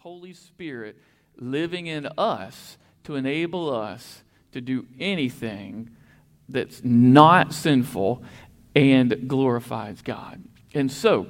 [0.00, 0.96] Holy Spirit
[1.36, 5.90] living in us to enable us to do anything
[6.48, 8.22] that's not sinful
[8.74, 10.42] and glorifies God.
[10.72, 11.26] And so,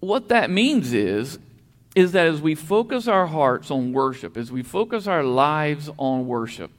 [0.00, 1.38] what that means is
[1.96, 6.26] is that as we focus our hearts on worship, as we focus our lives on
[6.26, 6.70] worship,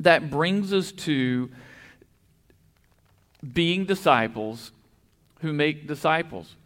[0.00, 1.50] that brings us to
[3.52, 4.72] being disciples
[5.40, 6.56] who make disciples.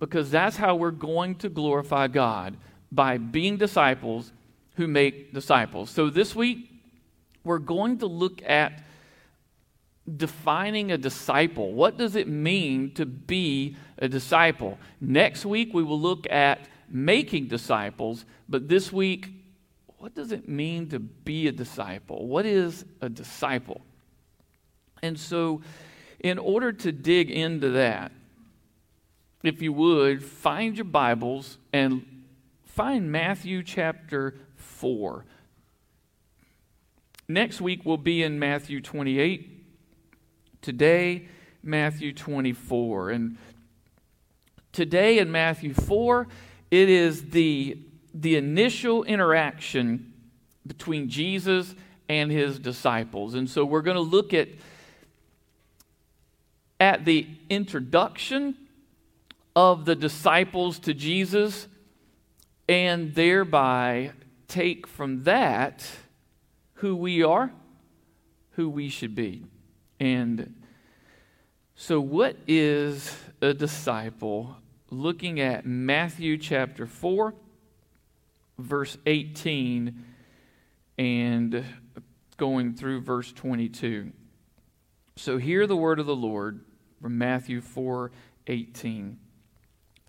[0.00, 2.56] Because that's how we're going to glorify God
[2.90, 4.32] by being disciples
[4.74, 5.90] who make disciples.
[5.90, 6.68] So this week,
[7.44, 8.82] we're going to look at
[10.16, 11.72] defining a disciple.
[11.72, 14.78] What does it mean to be a disciple?
[15.00, 19.28] Next week, we will look at making disciples, but this week,
[19.98, 22.26] what does it mean to be a disciple?
[22.26, 23.82] What is a disciple?
[25.02, 25.60] And so,
[26.18, 28.12] in order to dig into that,
[29.42, 32.24] if you would, find your Bibles and
[32.64, 35.24] find Matthew chapter 4.
[37.28, 39.64] Next week, we'll be in Matthew 28.
[40.60, 41.28] Today,
[41.62, 43.10] Matthew 24.
[43.10, 43.38] And
[44.72, 46.26] today in Matthew 4,
[46.70, 47.78] it is the,
[48.12, 50.12] the initial interaction
[50.66, 51.74] between Jesus
[52.08, 53.34] and his disciples.
[53.34, 54.48] And so we're going to look at,
[56.78, 58.56] at the introduction
[59.54, 61.68] of the disciples to Jesus
[62.68, 64.12] and thereby
[64.48, 65.88] take from that
[66.74, 67.52] who we are,
[68.52, 69.44] who we should be.
[69.98, 70.54] And
[71.74, 74.56] so, what is a disciple?
[74.90, 77.34] Looking at Matthew chapter 4,
[78.58, 80.04] verse 18,
[80.98, 81.64] and
[82.36, 84.12] going through verse 22.
[85.16, 86.64] So, hear the word of the Lord
[87.00, 88.10] from Matthew 4
[88.46, 89.18] 18.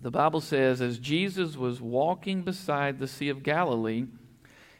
[0.01, 4.05] The Bible says, As Jesus was walking beside the Sea of Galilee,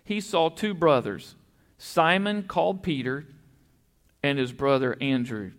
[0.03, 1.36] he saw two brothers,
[1.78, 3.28] Simon called Peter
[4.23, 5.51] and his brother Andrew.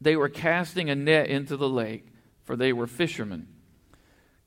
[0.00, 2.06] They were casting a net into the lake,
[2.44, 3.48] for they were fishermen.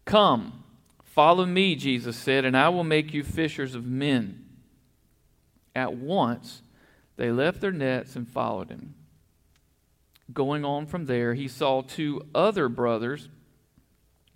[0.06, 0.64] Come,
[1.04, 4.46] follow me, Jesus said, and I will make you fishers of men.
[5.76, 6.62] At once,
[7.16, 8.96] they left their nets and followed him.
[10.32, 13.30] Going on from there, he saw two other brothers,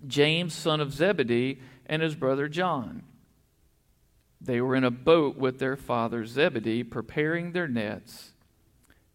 [0.08, 3.04] James, son of Zebedee, and his brother John.
[4.40, 8.32] They were in a boat with their father Zebedee, preparing their nets.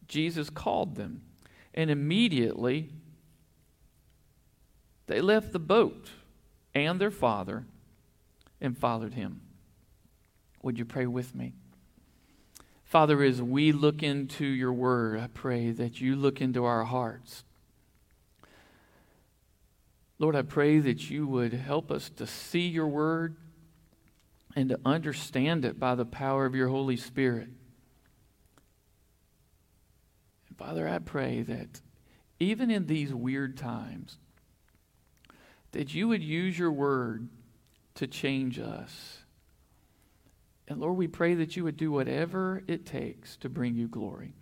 [0.06, 1.22] Jesus called them,
[1.74, 2.90] and immediately
[5.06, 6.10] they left the boat
[6.74, 7.66] and their father
[8.60, 9.42] and followed him.
[10.62, 11.54] Would you pray with me?
[12.84, 17.44] Father, as we look into your word, I pray that you look into our hearts.
[20.18, 23.36] Lord, I pray that you would help us to see your word
[24.56, 27.48] and to understand it by the power of your Holy Spirit.
[30.48, 31.80] And Father, I pray that
[32.40, 34.18] even in these weird times,
[35.72, 37.28] that you would use your word
[37.96, 39.18] to change us.
[40.66, 44.34] And Lord, we pray that you would do whatever it takes to bring you glory.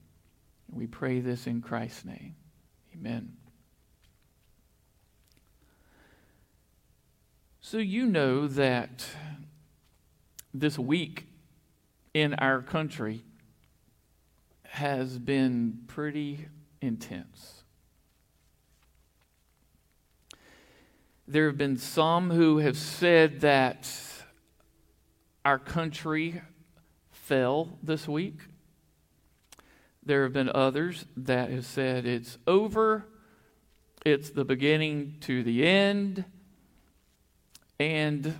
[0.71, 2.35] We pray this in Christ's name.
[2.95, 3.33] Amen.
[7.69, 9.05] So, you know that
[10.55, 11.27] this week
[12.15, 13.25] in our country
[14.67, 16.47] has been pretty
[16.81, 17.65] intense.
[21.27, 23.93] There have been some who have said that
[25.45, 26.43] our country
[27.11, 28.43] fell this week.
[30.05, 33.07] There have been others that have said it's over,
[34.05, 36.27] it's the beginning to the end,
[37.79, 38.39] and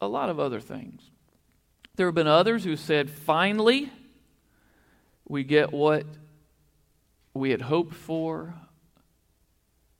[0.00, 1.10] a lot of other things.
[1.96, 3.90] There have been others who said, finally,
[5.28, 6.04] we get what
[7.34, 8.54] we had hoped for.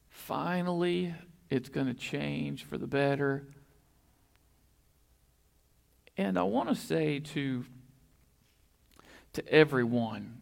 [0.08, 1.14] Finally,
[1.50, 3.47] it's going to change for the better.
[6.16, 7.65] And I want to say to,
[9.34, 10.41] to everyone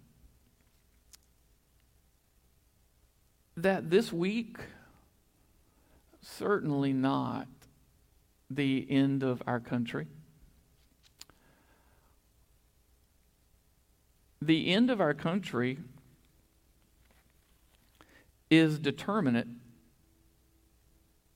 [3.56, 4.58] that this week,
[6.20, 7.46] certainly not
[8.50, 10.06] the end of our country.
[14.46, 15.78] the end of our country
[18.50, 19.48] is determinate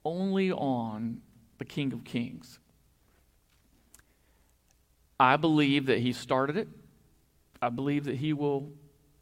[0.05, 1.21] only on
[1.59, 2.59] the King of Kings.
[5.19, 6.69] I believe that he started it.
[7.61, 8.71] I believe that he will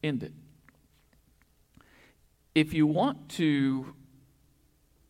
[0.02, 0.32] end it.
[2.54, 3.94] If you want to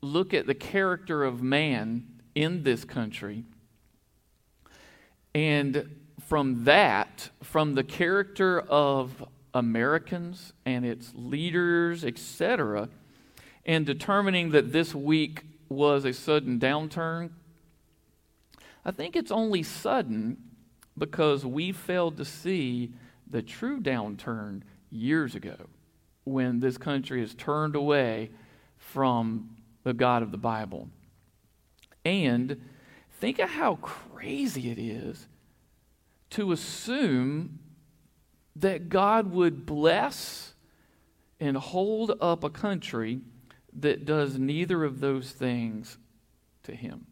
[0.01, 3.43] look at the character of man in this country.
[5.35, 5.97] And
[6.29, 12.89] from that, from the character of Americans and its leaders, etc.,
[13.65, 17.31] and determining that this week was a sudden downturn,
[18.85, 20.37] I think it's only sudden
[20.97, 22.93] because we failed to see
[23.29, 25.57] the true downturn years ago
[26.25, 28.31] when this country has turned away
[28.77, 30.89] from the God of the Bible.
[32.07, 32.63] And
[33.19, 35.27] think of how crazy it is
[36.31, 37.59] to assume
[38.55, 40.55] that God would bless
[41.41, 43.23] and hold up a country
[43.73, 45.99] that does neither of those things
[46.63, 47.07] to Him.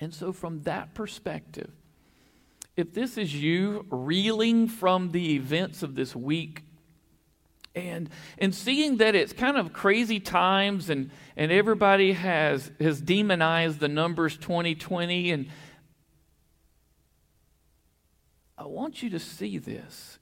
[0.00, 1.70] And so, from that perspective,
[2.76, 6.62] if this is you reeling from the events of this week
[7.74, 13.80] and, and seeing that it's kind of crazy times and, and everybody has, has demonized
[13.80, 15.48] the numbers 2020, and
[18.56, 20.18] I want you to see this.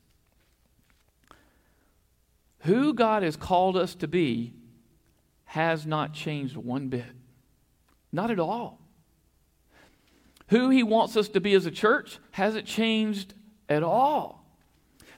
[2.60, 4.52] Who God has called us to be
[5.44, 7.04] has not changed one bit.
[8.12, 8.80] Not at all.
[10.48, 13.34] Who he wants us to be as a church hasn't changed
[13.68, 14.45] at all.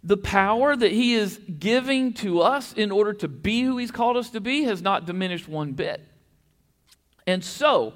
[0.09, 4.17] The power that he is giving to us in order to be who he's called
[4.17, 6.01] us to be has not diminished one bit.
[7.27, 7.93] And so,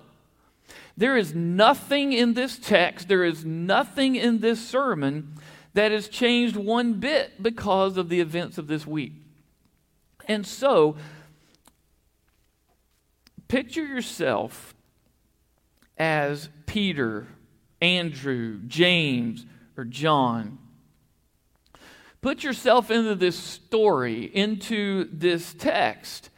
[0.95, 5.37] there is nothing in this text, there is nothing in this sermon
[5.73, 9.15] that has changed one bit because of the events of this week.
[10.29, 10.97] And so,
[13.49, 14.75] picture yourself
[15.97, 17.27] as Peter,
[17.81, 19.47] Andrew, James,
[19.79, 20.59] or John.
[22.23, 26.31] Put yourself into this story, into this text.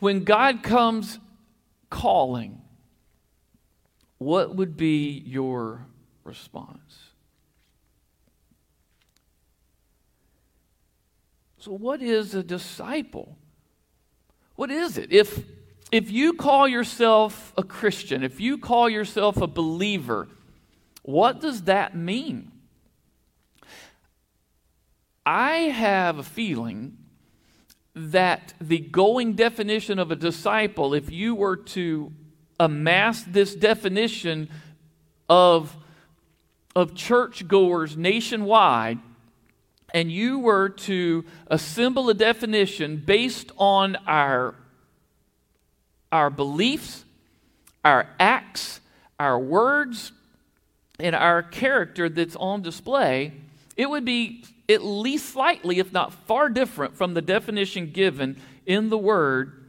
[0.00, 1.18] When God comes
[1.90, 2.62] calling,
[4.16, 5.86] what would be your
[6.24, 7.10] response?
[11.58, 13.36] So, what is a disciple?
[14.56, 15.12] What is it?
[15.12, 15.44] If
[15.92, 20.28] if you call yourself a Christian, if you call yourself a believer,
[21.02, 22.52] what does that mean?
[25.30, 26.96] I have a feeling
[27.94, 32.10] that the going definition of a disciple, if you were to
[32.58, 34.48] amass this definition
[35.28, 35.76] of,
[36.74, 39.00] of churchgoers nationwide,
[39.92, 44.54] and you were to assemble a definition based on our
[46.10, 47.04] our beliefs,
[47.84, 48.80] our acts,
[49.20, 50.10] our words,
[50.98, 53.34] and our character that's on display,
[53.78, 58.36] it would be at least slightly, if not far different, from the definition given
[58.66, 59.64] in the Word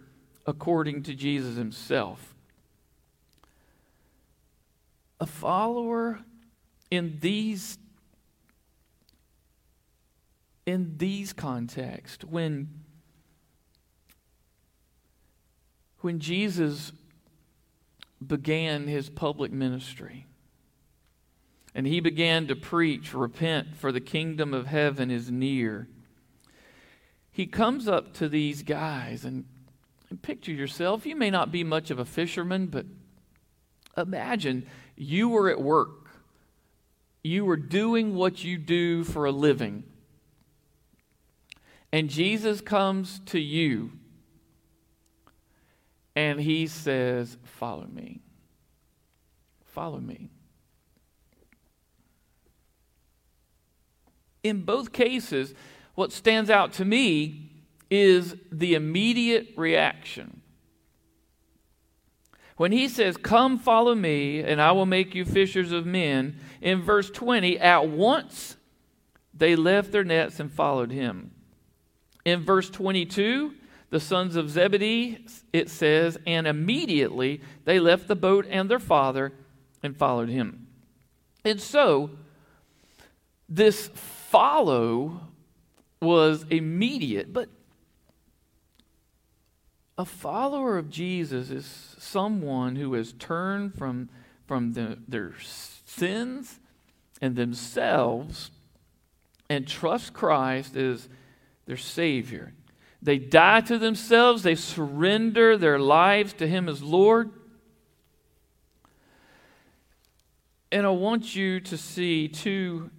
[0.48, 2.34] according to Jesus Himself.
[5.22, 6.20] A follower
[6.90, 7.78] in these
[10.66, 12.70] in these contexts, when
[16.02, 16.92] when Jesus
[18.26, 20.26] began his public ministry
[21.76, 25.88] and he began to preach, Repent, for the kingdom of heaven is near,
[27.32, 29.46] he comes up to these guys and,
[30.10, 31.06] and picture yourself.
[31.06, 32.86] You may not be much of a fisherman, but
[33.96, 36.10] imagine you were at work.
[37.24, 39.84] You were doing what you do for a living.
[41.92, 43.92] And Jesus comes to you
[46.16, 48.22] and he says, Follow me.
[49.66, 50.30] Follow me.
[54.44, 55.54] In both cases,
[55.96, 57.52] what stands out to me
[57.90, 60.42] is the immediate reaction.
[62.58, 66.82] When he says, Come follow me, and I will make you fishers of men, in
[66.82, 68.58] verse 20, at once
[69.34, 71.32] they left their nets and followed him.
[72.26, 73.54] In verse 22,
[73.90, 79.34] the sons of Zebedee, it says, and immediately they left the boat and their father
[79.82, 80.68] and followed him.
[81.44, 82.12] And so,
[83.48, 83.90] this
[84.30, 85.22] follow
[86.02, 87.50] was immediate, but
[89.98, 94.10] a follower of Jesus is someone who has turned from,
[94.48, 96.60] from the, their sins
[97.22, 98.52] and themselves
[99.50, 101.10] and trust Christ as
[101.66, 102.54] their Savior.
[103.02, 107.32] They die to themselves, they surrender their lives to Him as Lord.
[110.72, 112.92] And I want you to see two,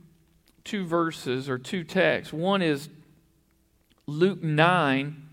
[0.64, 2.32] two verses or two texts.
[2.32, 2.88] One is
[4.06, 5.28] Luke 9,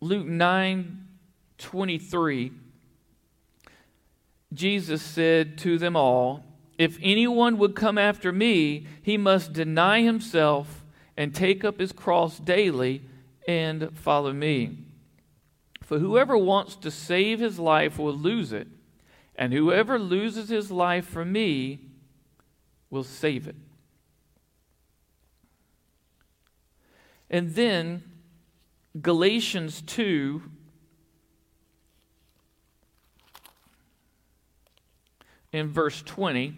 [0.00, 1.00] Luke 9
[1.58, 2.52] 23,
[4.52, 6.44] Jesus said to them all,
[6.78, 10.84] If anyone would come after me, he must deny himself
[11.16, 13.02] and take up his cross daily
[13.46, 14.78] and follow me.
[15.82, 18.68] For whoever wants to save his life will lose it,
[19.36, 21.80] and whoever loses his life for me
[22.94, 23.56] will save it.
[27.28, 28.04] And then
[29.02, 30.40] Galatians 2
[35.52, 36.54] in verse 20.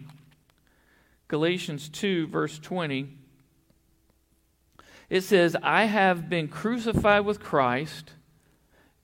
[1.27, 3.09] Galatians 2, verse 20.
[5.09, 8.11] It says, I have been crucified with Christ,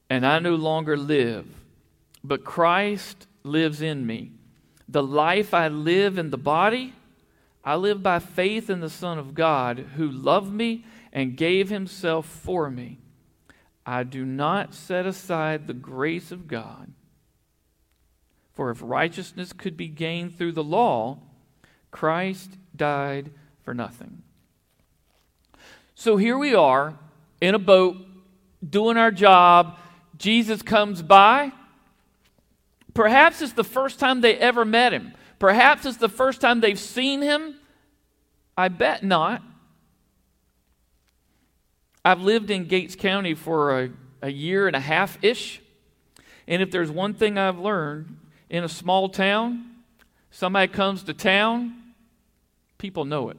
[0.07, 1.47] and I no longer live,
[2.23, 4.33] but Christ lives in me.
[4.87, 6.93] The life I live in the body,
[7.63, 12.25] I live by faith in the Son of God, who loved me and gave himself
[12.25, 12.99] for me.
[13.85, 16.91] I do not set aside the grace of God.
[18.53, 21.19] For if righteousness could be gained through the law,
[21.91, 23.31] Christ died
[23.63, 24.23] for nothing.
[25.95, 26.97] So here we are
[27.39, 27.97] in a boat
[28.67, 29.77] doing our job.
[30.17, 31.51] Jesus comes by.
[32.93, 35.13] Perhaps it's the first time they ever met him.
[35.43, 37.55] Perhaps it's the first time they've seen him.
[38.57, 39.43] I bet not.
[42.05, 43.89] I've lived in Gates County for a,
[44.21, 45.61] a year and a half ish.
[46.47, 48.19] And if there's one thing I've learned
[48.49, 49.65] in a small town,
[50.31, 51.73] somebody comes to town,
[52.77, 53.37] people know it.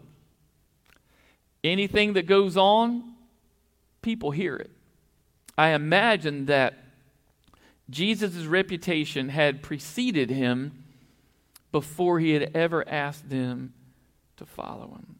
[1.65, 3.15] Anything that goes on,
[4.03, 4.71] people hear it.
[5.57, 6.75] I imagine that
[7.89, 10.84] Jesus' reputation had preceded him
[11.75, 13.75] before he had ever asked them
[14.37, 15.17] to follow him.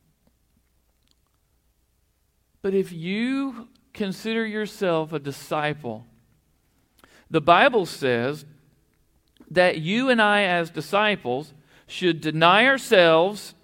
[2.63, 6.07] But if you consider yourself a disciple,
[7.29, 8.45] the Bible says
[9.51, 11.53] that you and I, as disciples,
[11.89, 13.57] should deny ourselves,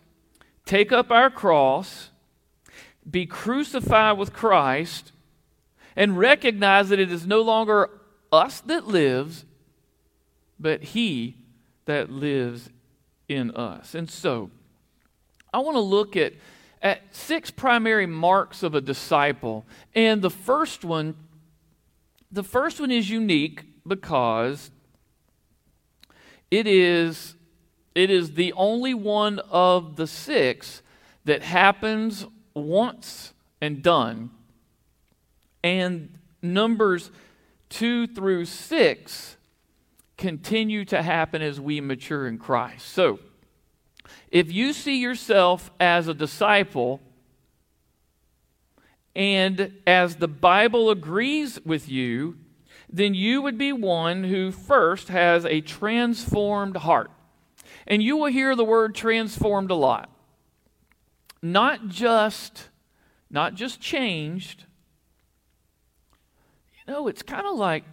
[0.66, 2.10] take up our cross,
[3.08, 5.12] be crucified with Christ,
[5.94, 7.88] and recognize that it is no longer
[8.32, 9.44] us that lives,
[10.58, 11.36] but He
[11.84, 12.68] that lives
[13.30, 13.94] in us.
[13.94, 14.50] And so,
[15.54, 16.34] I want to look at
[16.82, 19.66] at six primary marks of a disciple.
[19.94, 21.14] And the first one,
[22.32, 24.70] the first one is unique because
[26.50, 27.34] it is
[27.94, 30.82] it is the only one of the six
[31.24, 34.30] that happens once and done.
[35.62, 37.10] And numbers
[37.70, 39.36] 2 through 6
[40.20, 42.86] continue to happen as we mature in Christ.
[42.86, 43.18] So,
[44.30, 47.00] if you see yourself as a disciple,
[49.16, 52.36] and as the Bible agrees with you,
[52.88, 57.10] then you would be one who first has a transformed heart.
[57.86, 60.10] And you will hear the word transformed a lot.
[61.42, 62.68] Not just
[63.30, 64.64] not just changed.
[66.86, 67.84] You know, it's kind of like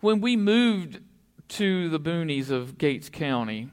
[0.00, 1.00] when we moved
[1.48, 3.70] to the boonies of Gates County,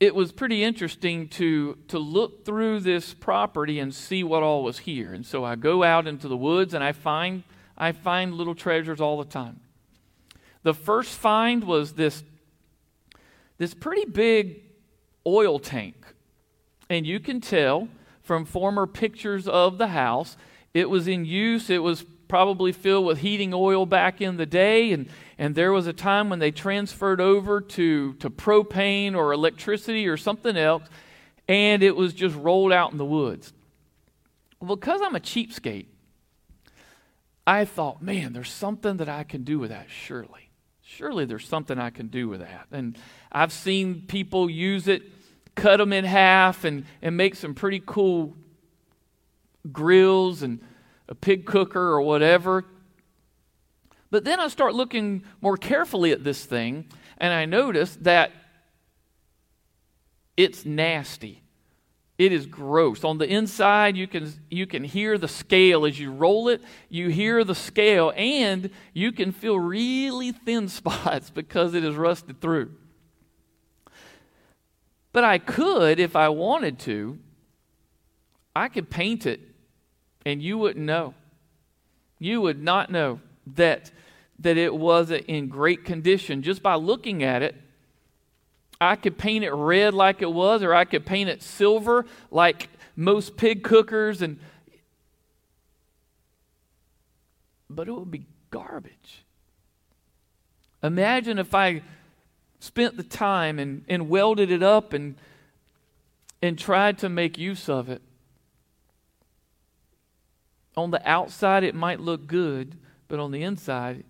[0.00, 4.78] it was pretty interesting to, to look through this property and see what all was
[4.78, 5.12] here.
[5.12, 7.42] And so I go out into the woods and I find,
[7.76, 9.60] I find little treasures all the time.
[10.62, 12.22] The first find was this,
[13.58, 14.62] this pretty big
[15.26, 15.96] oil tank.
[16.88, 17.88] And you can tell
[18.22, 20.36] from former pictures of the house,
[20.74, 21.70] it was in use.
[21.70, 24.92] It was probably filled with heating oil back in the day.
[24.92, 25.08] And,
[25.38, 30.16] and there was a time when they transferred over to, to propane or electricity or
[30.16, 30.84] something else,
[31.48, 33.52] and it was just rolled out in the woods.
[34.64, 35.86] Because I'm a cheapskate,
[37.46, 40.50] I thought, man, there's something that I can do with that, surely.
[40.82, 42.66] Surely there's something I can do with that.
[42.70, 42.98] And
[43.32, 45.02] I've seen people use it,
[45.54, 48.36] cut them in half, and, and make some pretty cool
[49.72, 50.60] grills and
[51.08, 52.64] a pig cooker or whatever.
[54.10, 56.86] But then I start looking more carefully at this thing,
[57.18, 58.32] and I notice that
[60.36, 61.42] it's nasty.
[62.16, 63.04] It is gross.
[63.04, 66.62] On the inside, you can, you can hear the scale as you roll it.
[66.88, 72.40] You hear the scale, and you can feel really thin spots because it is rusted
[72.40, 72.72] through.
[75.12, 77.18] But I could, if I wanted to,
[78.54, 79.47] I could paint it
[80.28, 81.14] and you wouldn't know.
[82.18, 83.20] You would not know
[83.54, 83.90] that,
[84.40, 87.56] that it wasn't in great condition just by looking at it.
[88.78, 92.68] I could paint it red like it was, or I could paint it silver like
[92.94, 94.20] most pig cookers.
[94.20, 94.38] And
[97.70, 99.24] but it would be garbage.
[100.82, 101.80] Imagine if I
[102.60, 105.14] spent the time and, and welded it up and,
[106.42, 108.02] and tried to make use of it.
[110.78, 114.04] On the outside, it might look good, but on the inside,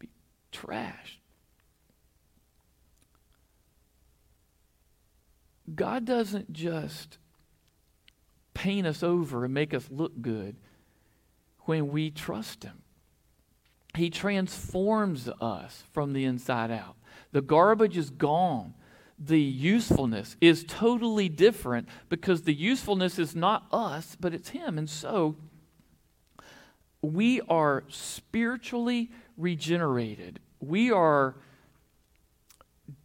[0.00, 0.08] be
[0.50, 1.20] trash.
[5.72, 7.18] God doesn't just
[8.52, 10.56] paint us over and make us look good
[11.66, 12.82] when we trust Him.
[13.94, 16.96] He transforms us from the inside out.
[17.30, 18.74] The garbage is gone.
[19.20, 24.78] The usefulness is totally different because the usefulness is not us, but it's Him.
[24.78, 25.36] And so
[27.02, 30.40] we are spiritually regenerated.
[30.60, 31.36] We are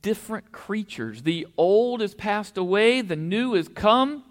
[0.01, 1.23] different creatures.
[1.23, 4.23] The old has passed away, the new has come.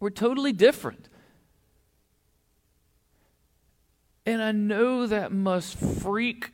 [0.00, 1.08] We're totally different.
[4.26, 6.50] And I know that must freak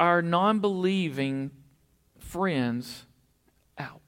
[0.00, 1.52] our non believing
[2.18, 3.04] friends
[3.78, 4.00] out.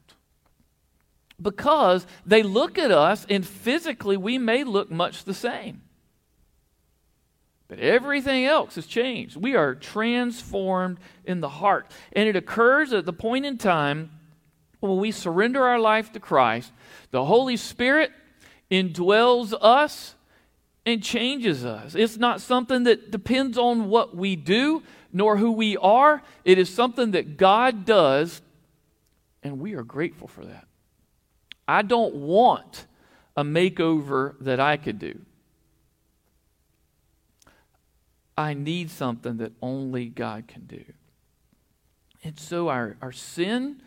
[1.41, 5.84] Because they look at us and physically we may look much the same.
[7.69, 9.37] But everything else has changed.
[9.37, 11.91] We are transformed in the heart.
[12.13, 14.11] And it occurs at the point in time
[14.81, 16.73] when we surrender our life to Christ.
[17.11, 18.13] The Holy Spirit
[18.71, 20.15] indwells us
[20.85, 21.95] and changes us.
[21.95, 26.23] It's not something that depends on what we do nor who we are.
[26.45, 28.43] It is something that God does,
[29.43, 30.67] and we are grateful for that.
[31.67, 32.87] I don't want
[33.37, 35.21] a makeover that I could do.
[38.37, 40.85] I need something that only God can do.
[42.23, 43.83] And so our, our sin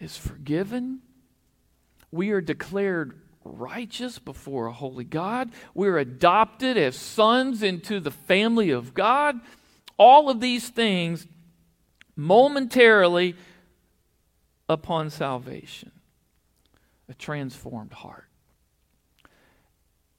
[0.00, 1.00] is forgiven.
[2.10, 5.50] We are declared righteous before a holy God.
[5.74, 9.40] We're adopted as sons into the family of God.
[9.96, 11.26] All of these things
[12.14, 13.34] momentarily
[14.68, 15.92] upon salvation.
[17.08, 18.28] A transformed heart.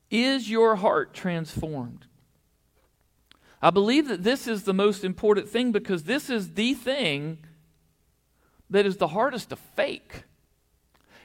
[0.09, 2.05] Is your heart transformed?
[3.61, 7.39] I believe that this is the most important thing because this is the thing
[8.69, 10.23] that is the hardest to fake.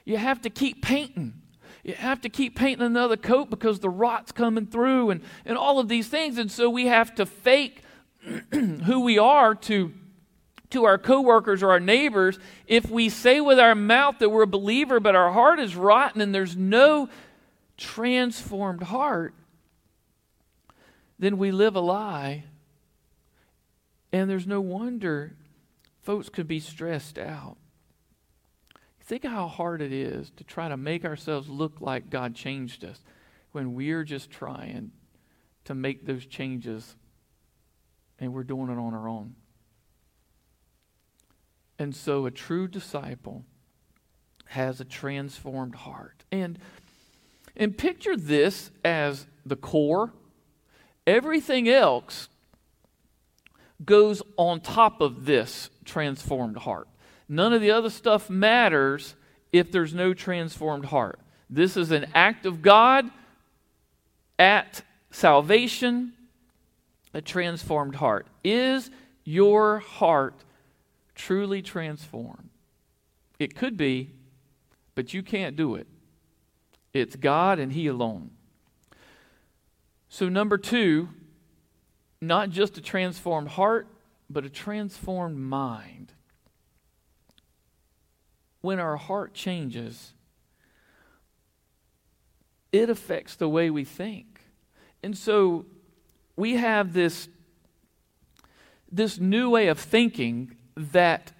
[0.03, 1.41] You have to keep painting
[1.85, 5.77] you have to keep painting another coat because the rot's coming through and, and all
[5.77, 6.39] of these things.
[6.39, 7.83] And so we have to fake
[8.51, 9.93] who we are to,
[10.71, 12.39] to our coworkers or our neighbors.
[12.65, 16.21] If we say with our mouth that we're a believer, but our heart is rotten
[16.21, 17.07] and there's no
[17.77, 19.35] transformed heart,
[21.17, 22.45] then we live a lie.
[24.11, 25.35] And there's no wonder
[26.01, 27.57] folks could be stressed out.
[29.01, 33.01] Think how hard it is to try to make ourselves look like God changed us
[33.51, 34.91] when we're just trying
[35.65, 36.95] to make those changes
[38.19, 39.35] and we're doing it on our own.
[41.77, 43.43] And so a true disciple
[44.47, 46.23] has a transformed heart.
[46.31, 46.57] And
[47.57, 50.13] and picture this as the core.
[51.07, 52.29] Everything else
[53.83, 56.87] goes on top of this transformed heart.
[57.27, 59.15] None of the other stuff matters
[59.51, 61.19] if there's no transformed heart.
[61.49, 63.09] This is an act of God
[64.39, 66.13] at salvation,
[67.13, 68.27] a transformed heart.
[68.43, 68.89] Is
[69.23, 70.43] your heart
[71.13, 72.49] truly transformed?
[73.39, 74.11] It could be,
[74.93, 75.87] but you can't do it.
[76.93, 78.31] It's God and He alone.
[80.09, 81.09] So, number two,
[82.21, 83.87] not just a transformed heart,
[84.29, 86.13] but a transformed mind
[88.65, 90.13] when our heart changes,
[92.71, 94.41] it affects the way we think.
[95.03, 95.67] And so
[96.35, 97.29] we have this,
[98.91, 101.31] this new way of thinking that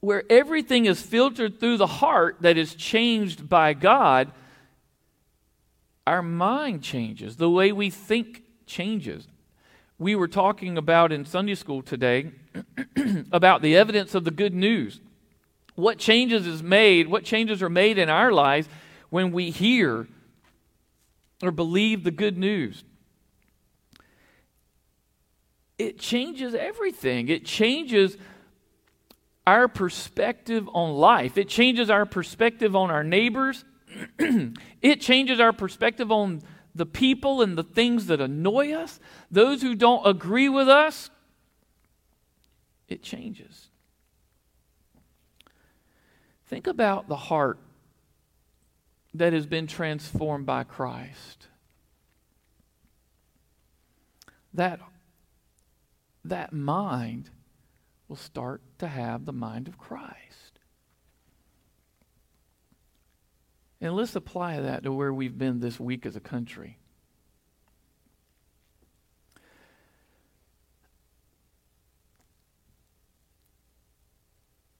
[0.00, 4.30] where everything is filtered through the heart that is changed by God,
[6.06, 7.36] our mind changes.
[7.36, 9.28] The way we think changes.
[9.98, 12.32] We were talking about in Sunday school today
[13.32, 15.00] about the evidence of the good news.
[15.76, 18.68] What changes is made, what changes are made in our lives
[19.10, 20.08] when we hear
[21.42, 22.84] or believe the good news.
[25.78, 27.28] It changes everything.
[27.28, 28.16] It changes
[29.46, 31.36] our perspective on life.
[31.36, 33.64] It changes our perspective on our neighbors.
[34.82, 36.42] it changes our perspective on
[36.74, 38.98] the people and the things that annoy us,
[39.30, 41.10] those who don't agree with us.
[42.88, 43.68] It changes.
[46.46, 47.58] Think about the heart
[49.14, 51.48] that has been transformed by Christ.
[54.52, 54.80] That
[56.24, 57.30] that mind
[58.08, 60.43] will start to have the mind of Christ.
[63.84, 66.78] And let's apply that to where we've been this week as a country.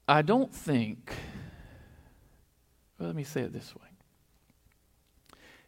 [0.08, 1.12] I don't think,
[2.98, 3.88] well, let me say it this way.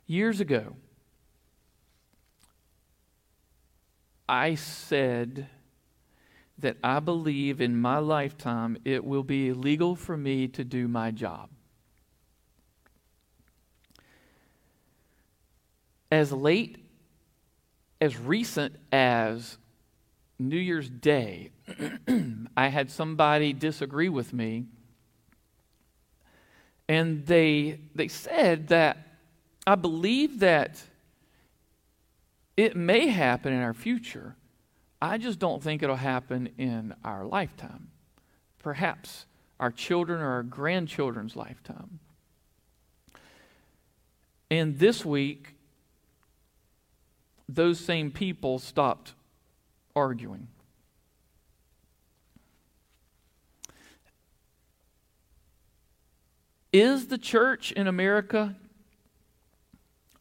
[0.07, 0.75] Years ago,
[4.27, 5.46] I said
[6.57, 11.11] that I believe in my lifetime it will be illegal for me to do my
[11.11, 11.51] job.
[16.11, 16.79] As late,
[18.01, 19.59] as recent as
[20.38, 21.51] New Year's Day,
[22.57, 24.66] I had somebody disagree with me.
[26.88, 28.99] And they, they said that
[29.66, 30.81] I believe that
[32.57, 34.37] it may happen in our future.
[35.03, 37.88] I just don't think it'll happen in our lifetime.
[38.61, 39.27] Perhaps
[39.59, 41.99] our children or our grandchildren's lifetime.
[44.51, 45.56] And this week,
[47.48, 49.14] those same people stopped
[49.94, 50.48] arguing.
[56.72, 58.56] Is the church in America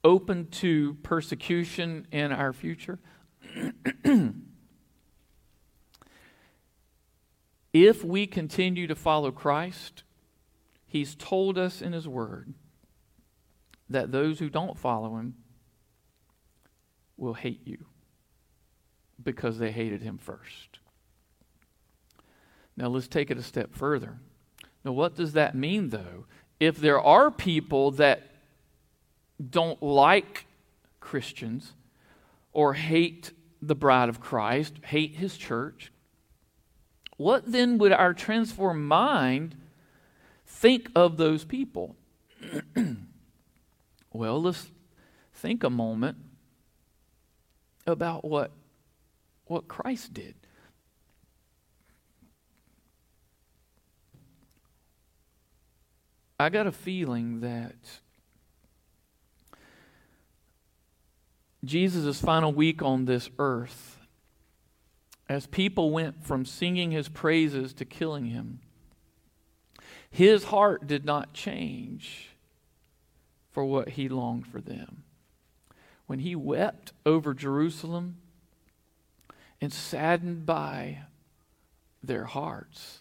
[0.03, 2.99] open to persecution in our future?
[7.73, 10.03] if we continue to follow Christ,
[10.87, 12.53] He's told us in His Word
[13.89, 15.35] that those who don't follow Him
[17.17, 17.85] will hate you
[19.23, 20.79] because they hated him first.
[22.77, 24.19] Now let's take it a step further.
[24.85, 26.25] Now, what does that mean, though?
[26.59, 28.21] If there are people that
[29.49, 30.45] don't like
[30.99, 31.73] Christians
[32.53, 35.91] or hate the bride of Christ, hate his church,
[37.17, 39.55] what then would our transformed mind
[40.45, 41.95] think of those people?
[44.13, 44.67] well, let's
[45.33, 46.17] think a moment
[47.85, 48.51] about what
[49.45, 50.35] what Christ did.
[56.39, 57.75] I got a feeling that
[61.63, 63.99] Jesus' final week on this earth,
[65.29, 68.59] as people went from singing his praises to killing him,
[70.09, 72.31] his heart did not change
[73.51, 75.04] for what he longed for them.
[76.07, 78.17] When he wept over Jerusalem,
[79.61, 80.99] and saddened by
[82.03, 82.99] their hearts.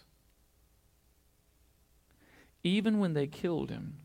[2.63, 3.97] Even when they killed him,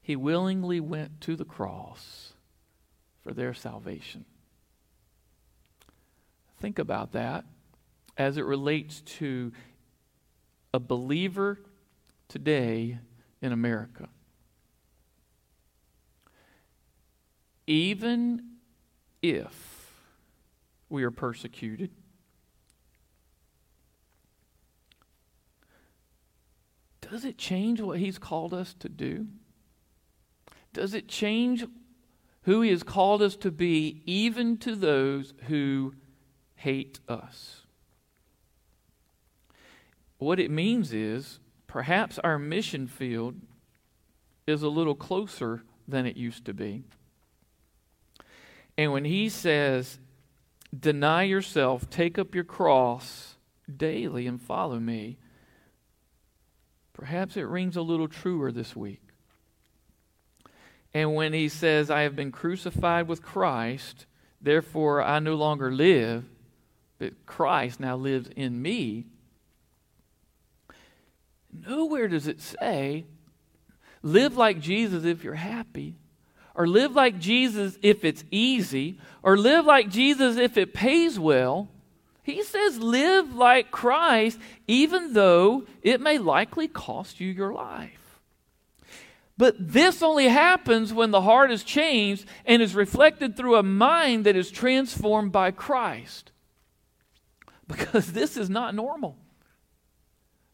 [0.00, 2.32] he willingly went to the cross
[3.22, 4.24] for their salvation.
[6.58, 7.44] Think about that
[8.16, 9.52] as it relates to
[10.72, 11.60] a believer
[12.28, 12.98] today
[13.42, 14.08] in America.
[17.66, 18.42] Even
[19.22, 19.92] if
[20.88, 21.90] we are persecuted.
[27.00, 29.26] Does it change what He's called us to do?
[30.72, 31.64] Does it change
[32.42, 35.94] who He has called us to be, even to those who
[36.56, 37.62] hate us?
[40.18, 43.34] What it means is perhaps our mission field
[44.46, 46.84] is a little closer than it used to be.
[48.76, 49.98] And when He says,
[50.78, 53.36] Deny yourself, take up your cross
[53.74, 55.18] daily, and follow me.
[56.94, 59.02] Perhaps it rings a little truer this week.
[60.94, 64.06] And when he says, I have been crucified with Christ,
[64.40, 66.24] therefore I no longer live,
[66.98, 69.06] but Christ now lives in me,
[71.52, 73.04] nowhere does it say,
[74.02, 75.96] live like Jesus if you're happy
[76.54, 81.68] or live like Jesus if it's easy, or live like Jesus if it pays well.
[82.22, 84.38] He says, live like Christ,
[84.68, 88.20] even though it may likely cost you your life.
[89.36, 94.26] But this only happens when the heart is changed and is reflected through a mind
[94.26, 96.30] that is transformed by Christ.
[97.66, 99.16] Because this is not normal.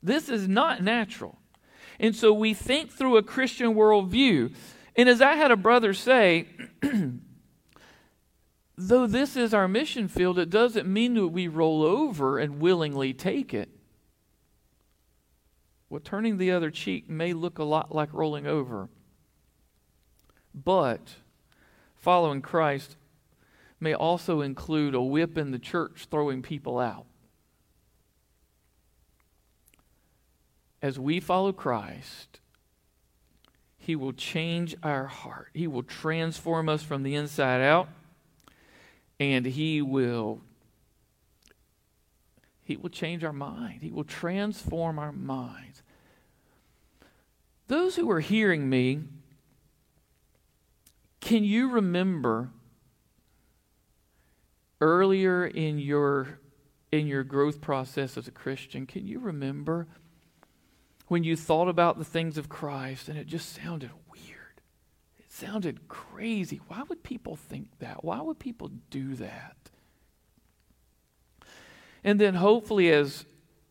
[0.03, 1.39] This is not natural.
[2.01, 4.55] And so we think through a Christian worldview.
[4.99, 6.49] And as I had a brother say,
[8.77, 13.15] though this is our mission field, it doesn't mean that we roll over and willingly
[13.15, 13.69] take it.
[15.89, 18.89] Well, turning the other cheek may look a lot like rolling over.
[20.53, 21.15] But
[21.95, 22.97] following Christ
[23.79, 27.07] may also include a whip in the church throwing people out.
[30.83, 32.41] As we follow Christ,
[33.89, 35.49] He will change our heart.
[35.55, 37.89] He will transform us from the inside out,
[39.19, 40.43] and He will
[42.63, 43.81] He will change our mind.
[43.81, 45.81] He will transform our minds.
[47.69, 49.05] Those who are hearing me,
[51.23, 52.51] can you remember
[54.83, 56.41] earlier in your
[56.93, 59.87] in your growth process as a Christian, can you remember
[61.09, 64.61] when you thought about the things of Christ and it just sounded weird?
[65.19, 66.61] It sounded crazy.
[66.69, 68.05] Why would people think that?
[68.05, 69.57] Why would people do that?
[72.05, 73.25] And then hopefully as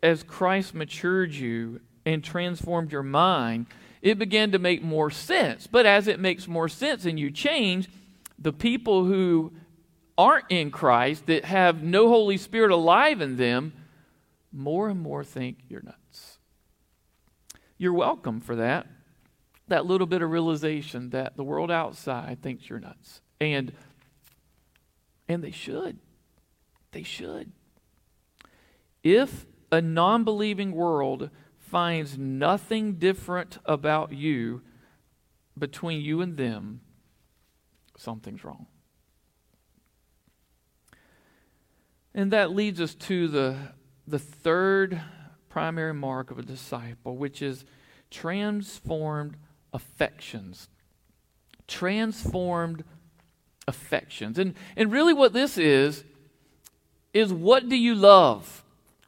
[0.04, 3.65] as Christ matured you and transformed your mind,
[4.02, 5.67] it began to make more sense.
[5.67, 7.89] But as it makes more sense and you change,
[8.38, 9.54] the people who
[10.17, 13.73] aren't in Christ, that have no Holy Spirit alive in them,
[14.52, 15.97] more and more think you're nuts.
[17.78, 18.88] You're welcome for that.
[19.68, 23.22] That little bit of realization that the world outside thinks you're nuts.
[23.40, 23.74] And
[25.30, 26.00] and they should.
[26.92, 27.52] They should.
[29.04, 34.62] If a non believing world finds nothing different about you
[35.58, 36.82] between you and them,
[37.98, 38.68] something's wrong.
[42.13, 43.58] And that leads us to the,
[44.08, 45.02] the third
[45.58, 47.65] primary mark of a disciple, which is
[48.12, 49.36] transformed
[49.74, 50.70] affections.
[51.67, 52.84] Transformed
[53.67, 54.38] affections.
[54.38, 56.04] And, and really, what this is,
[57.12, 58.63] is what do you love?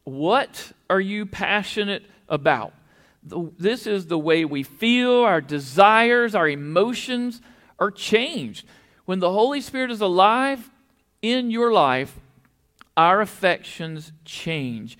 [0.05, 2.73] What are you passionate about?
[3.21, 7.41] This is the way we feel, our desires, our emotions
[7.77, 8.65] are changed.
[9.05, 10.71] When the Holy Spirit is alive
[11.21, 12.19] in your life,
[12.97, 14.97] our affections change.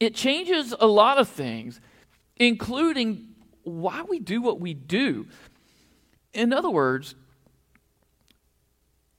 [0.00, 1.80] It changes a lot of things,
[2.36, 3.28] including
[3.62, 5.26] why we do what we do.
[6.32, 7.14] In other words,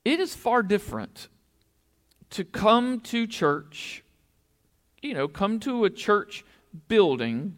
[0.04, 1.28] it is far different
[2.30, 4.02] to come to church,
[5.00, 6.44] you know, come to a church
[6.88, 7.54] building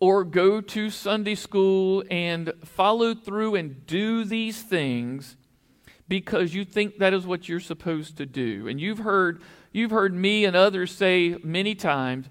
[0.00, 5.36] or go to Sunday school and follow through and do these things
[6.08, 8.66] because you think that is what you're supposed to do.
[8.66, 9.40] And you've heard,
[9.72, 12.26] you've heard me and others say many times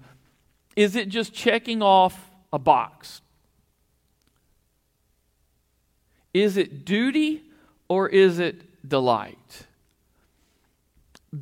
[0.74, 3.20] is it just checking off a box?
[6.32, 7.42] Is it duty
[7.88, 9.66] or is it delight?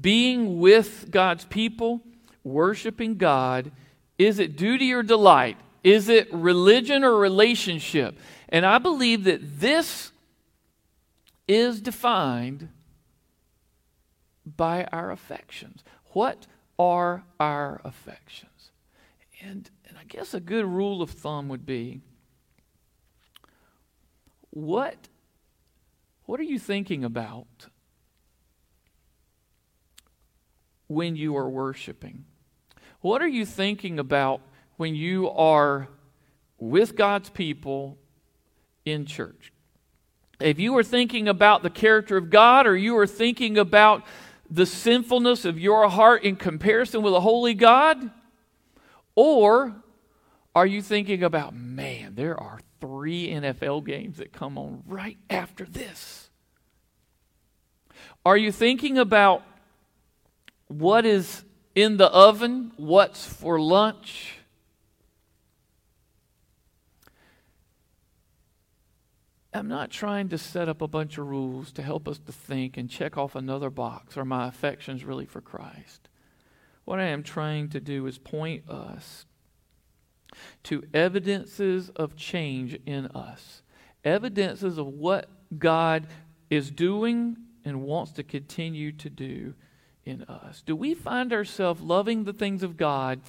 [0.01, 2.01] Being with God's people,
[2.43, 3.71] worshiping God,
[4.19, 5.57] is it duty or delight?
[5.83, 8.19] Is it religion or relationship?
[8.49, 10.11] And I believe that this
[11.47, 12.69] is defined
[14.57, 15.85] by our affections.
[16.13, 16.47] What
[16.79, 18.71] are our affections?
[19.43, 22.01] And, and I guess a good rule of thumb would be
[24.51, 25.09] what,
[26.27, 27.47] what are you thinking about
[30.89, 32.25] when you are worshiping?
[33.01, 34.41] What are you thinking about
[34.77, 35.89] when you are
[36.59, 37.97] with God's people
[38.85, 39.53] in church?
[40.41, 44.05] If you are thinking about the character of God or you are thinking about
[44.51, 48.11] the sinfulness of your heart in comparison with a holy God,
[49.15, 49.77] or
[50.55, 55.65] are you thinking about, man, there are three NFL games that come on right after
[55.65, 56.31] this?
[58.25, 59.43] Are you thinking about
[60.67, 64.39] what is in the oven, what's for lunch?
[69.53, 72.77] I'm not trying to set up a bunch of rules to help us to think
[72.77, 74.17] and check off another box.
[74.17, 76.09] Are my affections really for Christ?
[76.85, 79.27] What I am trying to do is point us
[80.65, 83.63] to evidences of change in us,
[84.05, 86.07] evidences of what God
[86.49, 89.55] is doing and wants to continue to do
[90.05, 90.63] in us.
[90.65, 93.21] Do we find ourselves loving the things of God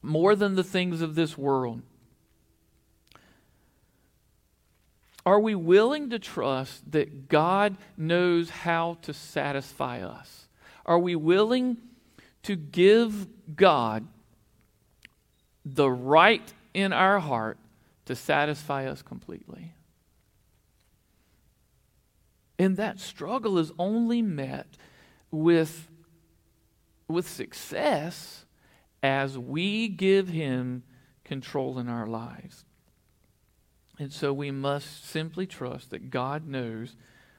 [0.00, 1.82] more than the things of this world?
[5.26, 10.48] Are we willing to trust that God knows how to satisfy us?
[10.86, 11.76] Are we willing
[12.44, 14.06] to give God
[15.64, 17.58] the right in our heart
[18.06, 19.74] to satisfy us completely?
[22.58, 24.66] And that struggle is only met
[25.30, 25.88] with,
[27.06, 28.46] with success
[29.02, 30.82] as we give Him
[31.24, 32.64] control in our lives.
[33.98, 36.96] And so we must simply trust that God knows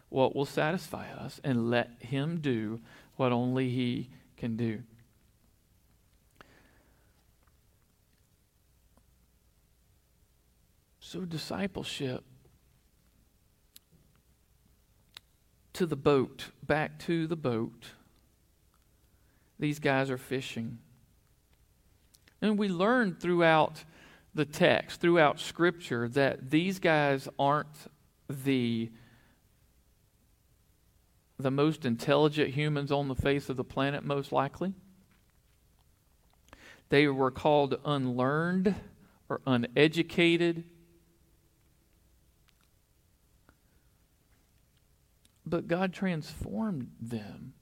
[0.10, 2.82] what will satisfy us and let Him do
[3.16, 4.84] what only He can do.
[11.00, 12.24] So, discipleship
[15.74, 17.94] to the boat, back to the boat.
[19.58, 20.78] These guys are fishing.
[22.42, 23.84] And we learn throughout
[24.40, 27.68] the text, throughout Scripture, that these guys aren't
[28.30, 28.90] the,
[31.38, 34.74] the most intelligent humans on the face of the planet, most likely.
[36.88, 38.76] They were called unlearned
[39.28, 40.64] or uneducated.
[45.46, 47.56] But God transformed them.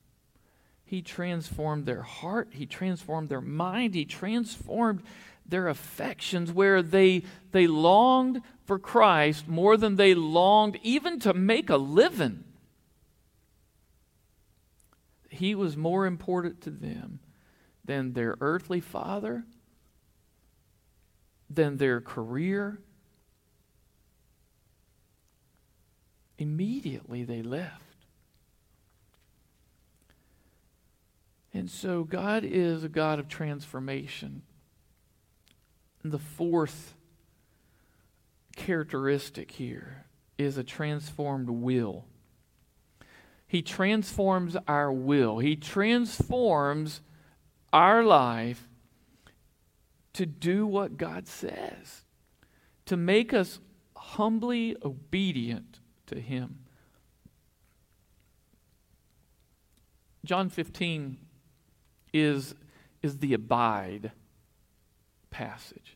[0.85, 2.49] He transformed their heart.
[2.51, 3.95] He transformed their mind.
[3.95, 5.01] He transformed
[5.47, 11.69] their affections where they, they longed for Christ more than they longed even to make
[11.69, 12.43] a living.
[15.29, 17.19] He was more important to them
[17.85, 19.45] than their earthly father,
[21.49, 22.79] than their career.
[26.37, 27.83] Immediately they left.
[31.53, 34.43] And so God is a God of transformation.
[36.09, 36.95] The fourth
[38.55, 40.05] characteristic here
[40.37, 42.05] is a transformed will.
[43.47, 45.39] He transforms our will.
[45.39, 47.01] He transforms
[47.71, 48.67] our life
[50.13, 52.03] to do what God says,
[52.85, 53.59] to make us
[53.95, 56.59] humbly obedient to Him.
[60.25, 61.17] John 15
[62.13, 62.55] is,
[63.01, 64.11] is the abide
[65.29, 65.86] passage.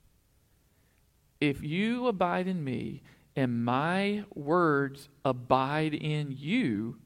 [1.41, 3.01] If you abide in me
[3.35, 6.97] and my words abide in you,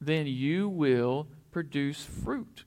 [0.00, 2.64] then you will produce fruit.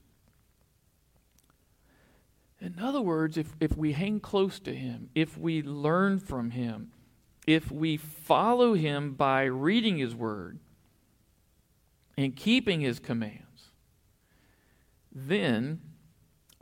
[2.62, 6.92] In other words, if, if we hang close to Him, if we learn from Him,
[7.48, 10.60] if we follow Him by reading His Word
[12.18, 13.72] and keeping His commands,
[15.12, 15.80] then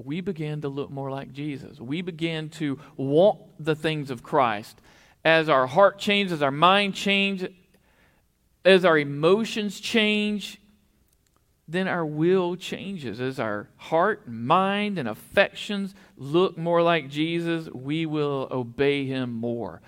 [0.04, 1.80] we began to look more like Jesus.
[1.80, 4.80] We began to want the things of Christ.
[5.26, 7.50] As our heart changes, as our mind changes,
[8.64, 10.60] as our emotions change,
[11.68, 13.20] then our will changes.
[13.20, 19.82] As our heart, mind, and affections look more like Jesus, we will obey him more.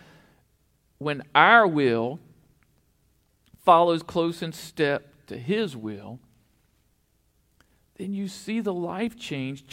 [0.98, 2.20] When our will
[3.64, 6.20] follows close in step to his will,
[8.00, 9.66] then you see the life change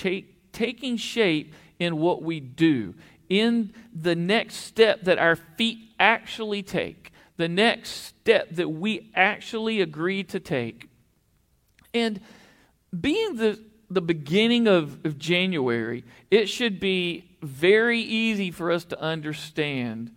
[0.52, 2.94] taking shape in what we do,
[3.28, 9.80] in the next step that our feet actually take, the next step that we actually
[9.80, 10.88] agree to take.
[11.94, 12.20] And
[12.98, 19.00] being the, the beginning of, of January, it should be very easy for us to
[19.00, 20.10] understand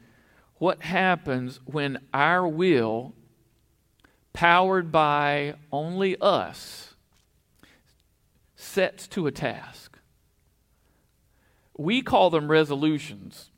[0.56, 3.14] what happens when our will,
[4.34, 6.89] powered by only us,
[8.70, 9.98] sets to a task.
[11.78, 13.50] We call them resolutions,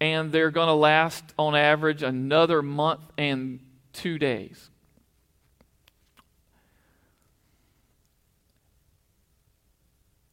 [0.00, 3.60] and they're going to last on average another month and
[3.92, 4.70] two days.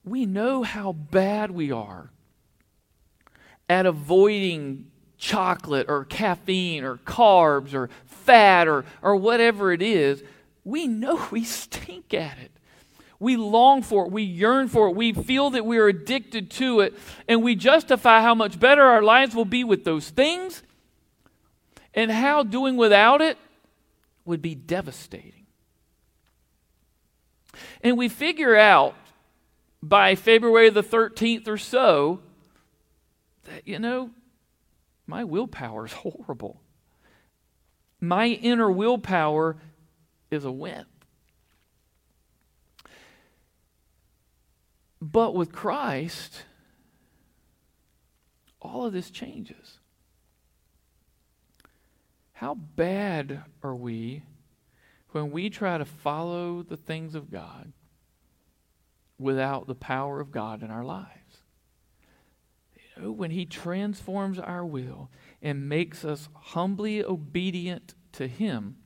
[0.04, 2.12] We know how bad we are
[3.68, 10.22] at avoiding chocolate or caffeine or carbs or fat or, or whatever it is.
[10.64, 12.52] We know we stink at it.
[13.26, 14.12] We long for it.
[14.12, 14.96] We yearn for it.
[14.96, 16.94] We feel that we are addicted to it.
[17.28, 20.62] And we justify how much better our lives will be with those things
[21.96, 23.40] and how doing without it
[24.26, 25.48] would be devastating.
[27.82, 28.94] And we figure out
[29.82, 32.20] by February the 13th or so
[33.46, 34.12] that, you know,
[35.08, 36.62] my willpower is horrible.
[38.00, 39.58] My inner willpower
[40.30, 40.90] is a wimp.
[45.12, 46.46] But with Christ,
[48.60, 49.78] all of this changes.
[52.34, 54.24] How bad are we
[55.12, 57.72] when we try to follow the things of God
[59.20, 61.44] without the power of God in our lives?
[62.74, 68.78] You know, when He transforms our will and makes us humbly obedient to Him,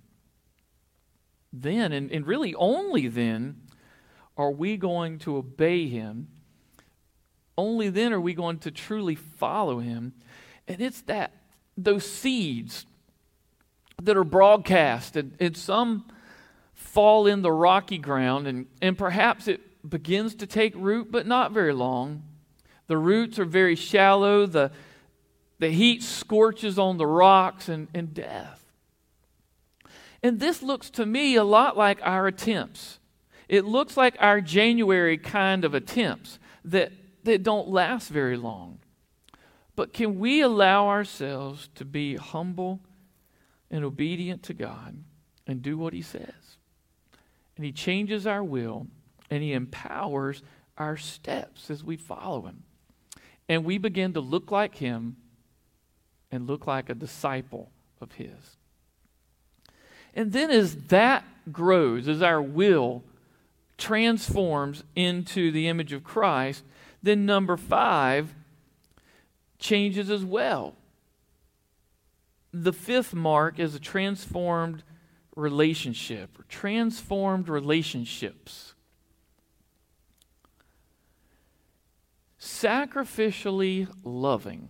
[1.53, 3.61] then, and, and really only then,
[4.39, 6.29] are we going to obey him?
[7.57, 10.13] Only then are we going to truly follow him.
[10.65, 11.33] And it's that,
[11.77, 12.85] those seeds
[14.01, 16.05] that are broadcast, and, and some
[16.73, 21.51] fall in the rocky ground, and, and perhaps it begins to take root, but not
[21.51, 22.23] very long.
[22.87, 24.71] The roots are very shallow, the,
[25.59, 28.63] the heat scorches on the rocks, and, and death.
[30.23, 32.98] And this looks to me a lot like our attempts.
[33.49, 36.91] It looks like our January kind of attempts that,
[37.23, 38.77] that don't last very long.
[39.75, 42.79] But can we allow ourselves to be humble
[43.71, 45.03] and obedient to God
[45.47, 46.57] and do what He says?
[47.55, 48.85] And He changes our will
[49.31, 50.43] and He empowers
[50.77, 52.63] our steps as we follow Him.
[53.47, 55.17] And we begin to look like Him
[56.31, 58.57] and look like a disciple of His.
[60.13, 63.03] And then as that grows, as our will
[63.79, 66.63] transforms into the image of Christ,
[67.01, 68.35] then number five
[69.57, 70.75] changes as well.
[72.53, 74.83] The fifth mark is a transformed
[75.35, 78.73] relationship, or transformed relationships.
[82.39, 84.69] Sacrificially loving.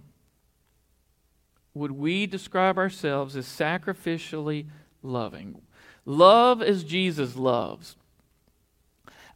[1.74, 4.68] Would we describe ourselves as sacrificially
[5.01, 5.62] loving.
[6.05, 7.95] Love as Jesus loves.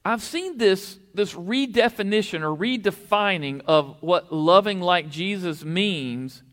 [0.06, 6.44] I've seen this, this redefinition or redefining of what loving like Jesus means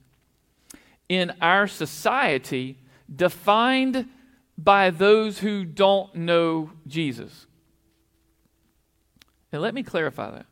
[1.08, 2.78] in our society,
[3.14, 4.08] defined
[4.56, 7.46] by those who don't know Jesus.
[9.50, 10.46] And let me clarify that.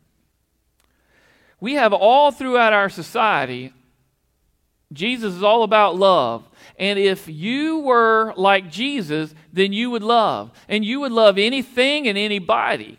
[1.61, 3.72] We have all throughout our society
[4.92, 6.49] Jesus is all about love.
[6.79, 10.53] And if you were like Jesus, then you would love.
[10.68, 12.99] And you would love anything and anybody.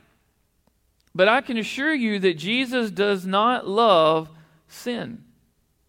[1.16, 4.30] But I can assure you that Jesus does not love
[4.68, 5.24] sin.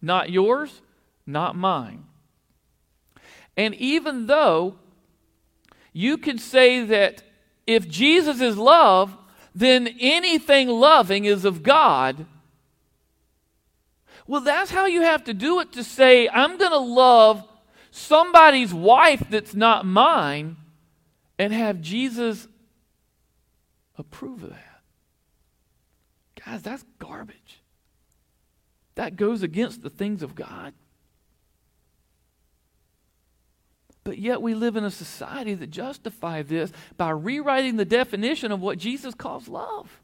[0.01, 0.81] Not yours,
[1.27, 2.05] not mine.
[3.57, 4.75] And even though
[5.93, 7.23] you could say that
[7.67, 9.15] if Jesus is love,
[9.53, 12.25] then anything loving is of God
[14.31, 17.45] well, that's how you have to do it to say, I'm going to love
[17.91, 20.57] somebody's wife that's not mine
[21.37, 22.47] and have Jesus
[23.97, 24.81] approve of that.
[26.45, 27.61] Guys, that's garbage.
[28.95, 30.73] That goes against the things of God.
[34.03, 38.59] But yet we live in a society that justifies this by rewriting the definition of
[38.59, 40.01] what Jesus calls love.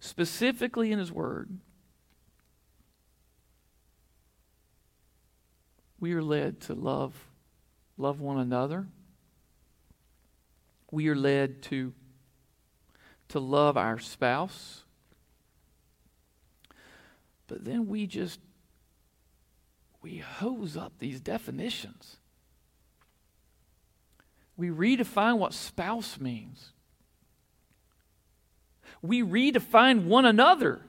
[0.00, 1.58] specifically in His Word,
[6.00, 7.14] we are led to love,
[7.96, 8.86] love one another.
[10.90, 11.92] We are led to,
[13.28, 14.84] to love our spouse.
[17.46, 18.40] But then we just
[20.00, 22.16] we hose up these definitions.
[24.56, 26.72] We redefine what spouse means
[29.02, 30.80] we redefine one another.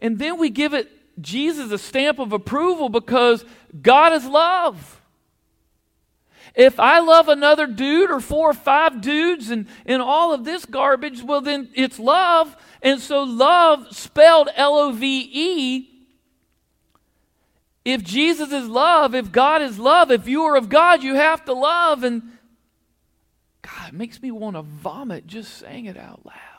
[0.00, 0.90] And then we give it
[1.20, 3.44] Jesus a stamp of approval because
[3.80, 5.00] God is love.
[6.54, 10.66] If I love another dude or four or five dudes and, and all of this
[10.66, 12.54] garbage, well, then it's love.
[12.82, 15.88] And so, love, spelled L O V E,
[17.84, 21.44] if Jesus is love, if God is love, if you are of God, you have
[21.46, 22.04] to love.
[22.04, 22.22] And
[23.62, 26.51] God, it makes me want to vomit just saying it out loud.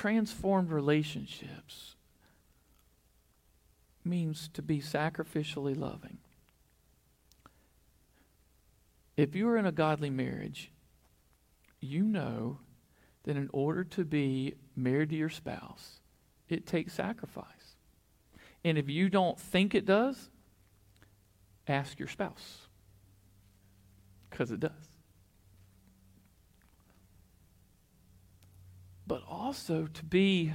[0.00, 1.94] Transformed relationships
[4.02, 6.16] means to be sacrificially loving.
[9.18, 10.72] If you are in a godly marriage,
[11.82, 12.60] you know
[13.24, 16.00] that in order to be married to your spouse,
[16.48, 17.76] it takes sacrifice.
[18.64, 20.30] And if you don't think it does,
[21.68, 22.68] ask your spouse.
[24.30, 24.89] Because it does.
[29.10, 30.52] But also to be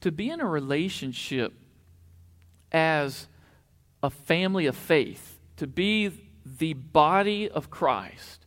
[0.00, 1.52] to be in a relationship
[2.70, 3.26] as
[4.04, 6.12] a family of faith, to be
[6.44, 8.46] the body of Christ.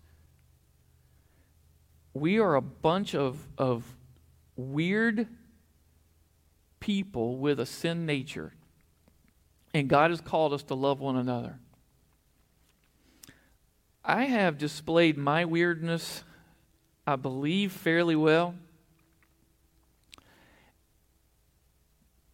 [2.13, 3.83] We are a bunch of, of
[4.55, 5.27] weird
[6.79, 8.53] people with a sin nature
[9.73, 11.59] and God has called us to love one another.
[14.03, 16.23] I have displayed my weirdness,
[17.05, 18.55] I believe, fairly well.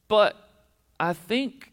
[0.07, 0.35] But
[0.99, 1.71] I think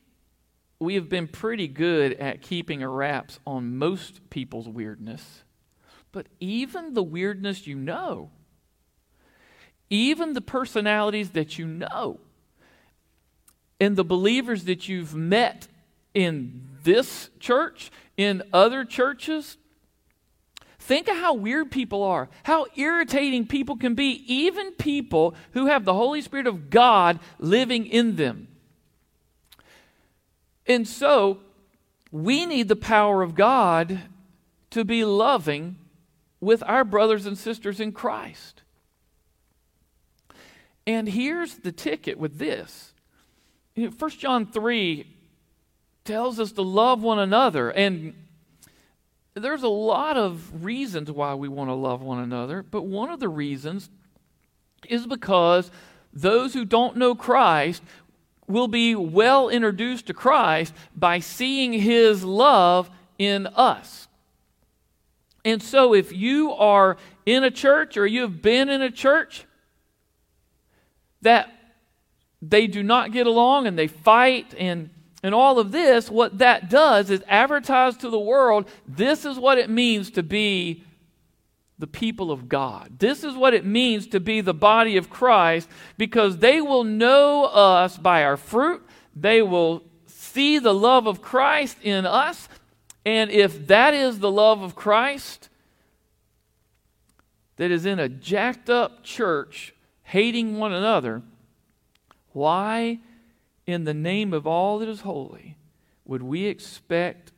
[0.78, 5.42] we have been pretty good at keeping a wraps on most people's weirdness.
[6.10, 8.30] But even the weirdness you know,
[9.88, 12.18] even the personalities that you know
[13.80, 15.66] and the believers that you've met
[16.14, 19.56] in this church, in other churches.
[20.84, 25.84] Think of how weird people are, how irritating people can be, even people who have
[25.84, 28.48] the Holy Spirit of God living in them.
[30.66, 31.38] And so,
[32.10, 34.00] we need the power of God
[34.70, 35.76] to be loving
[36.40, 38.62] with our brothers and sisters in Christ.
[40.84, 42.92] And here's the ticket with this.
[43.76, 45.06] You know, 1 John 3
[46.04, 47.70] tells us to love one another.
[47.70, 48.14] And
[49.34, 53.20] there's a lot of reasons why we want to love one another, but one of
[53.20, 53.88] the reasons
[54.88, 55.70] is because
[56.12, 57.82] those who don't know Christ
[58.46, 64.08] will be well introduced to Christ by seeing his love in us.
[65.44, 69.44] And so, if you are in a church or you have been in a church
[71.22, 71.52] that
[72.40, 74.90] they do not get along and they fight and
[75.22, 79.58] and all of this, what that does is advertise to the world this is what
[79.58, 80.82] it means to be
[81.78, 82.98] the people of God.
[82.98, 87.44] This is what it means to be the body of Christ because they will know
[87.44, 88.84] us by our fruit.
[89.14, 92.48] They will see the love of Christ in us.
[93.04, 95.48] And if that is the love of Christ
[97.56, 101.22] that is in a jacked up church hating one another,
[102.32, 103.00] why?
[103.66, 105.56] In the name of all that is holy,
[106.04, 107.32] would we expect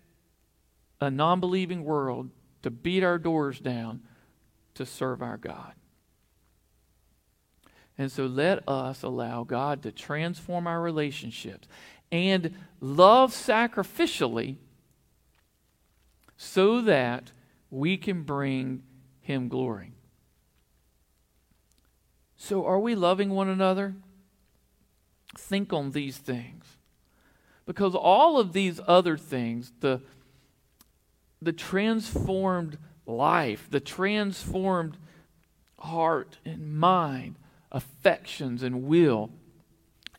[1.01, 2.31] a non believing world
[2.63, 4.03] to beat our doors down
[4.75, 5.75] to serve our God?
[7.97, 11.69] And so let us allow God to transform our relationships
[12.11, 14.57] and love sacrificially
[16.37, 17.33] so that
[17.71, 18.83] we can bring
[19.21, 19.93] Him glory.
[22.37, 23.95] So, are we loving one another?
[25.37, 26.65] Think on these things.
[27.67, 30.01] Because all of these other things, the,
[31.41, 34.97] the transformed life, the transformed
[35.79, 37.37] heart and mind,
[37.73, 39.31] affections and will,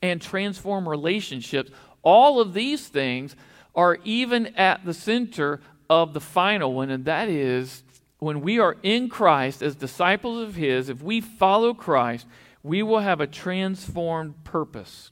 [0.02, 3.36] and transform relationships, all of these things
[3.74, 7.84] are even at the center of the final one, and that is
[8.20, 12.26] when we are in Christ as disciples of His, if we follow Christ,
[12.66, 15.12] we will have a transformed purpose.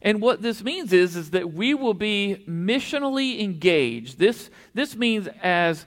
[0.00, 4.18] And what this means is, is that we will be missionally engaged.
[4.18, 5.84] This, this means as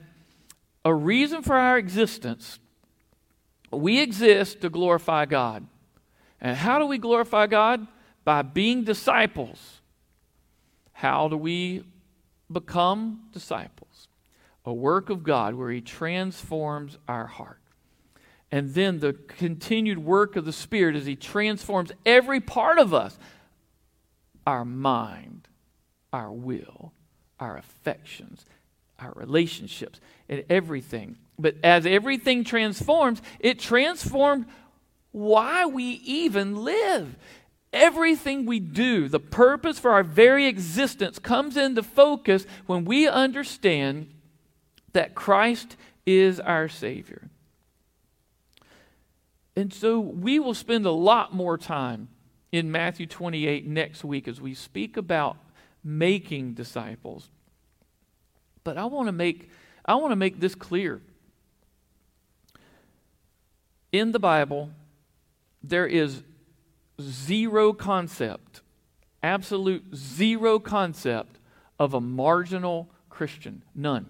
[0.84, 2.60] a reason for our existence,
[3.72, 5.66] we exist to glorify God.
[6.40, 7.84] And how do we glorify God?
[8.24, 9.80] By being disciples.
[10.92, 11.84] How do we
[12.50, 14.06] become disciples?
[14.64, 17.57] A work of God where He transforms our heart.
[18.50, 23.18] And then the continued work of the Spirit as He transforms every part of us
[24.46, 25.46] our mind,
[26.10, 26.92] our will,
[27.38, 28.46] our affections,
[28.98, 31.18] our relationships, and everything.
[31.38, 34.46] But as everything transforms, it transformed
[35.12, 37.14] why we even live.
[37.72, 44.08] Everything we do, the purpose for our very existence, comes into focus when we understand
[44.94, 45.76] that Christ
[46.06, 47.28] is our Savior.
[49.58, 52.06] And so we will spend a lot more time
[52.52, 55.36] in Matthew 28 next week as we speak about
[55.82, 57.28] making disciples.
[58.62, 59.50] But I want to make
[59.84, 61.02] I want to make this clear.
[63.90, 64.70] In the Bible,
[65.60, 66.22] there is
[67.02, 68.60] zero concept,
[69.24, 71.40] absolute zero concept
[71.80, 73.62] of a marginal Christian.
[73.74, 74.06] None.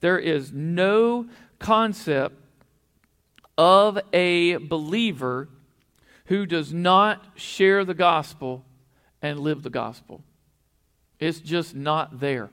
[0.00, 1.28] There is no
[1.58, 2.41] concept
[3.56, 5.48] of a believer
[6.26, 8.64] who does not share the gospel
[9.20, 10.22] and live the gospel.
[11.18, 12.50] It's just not there.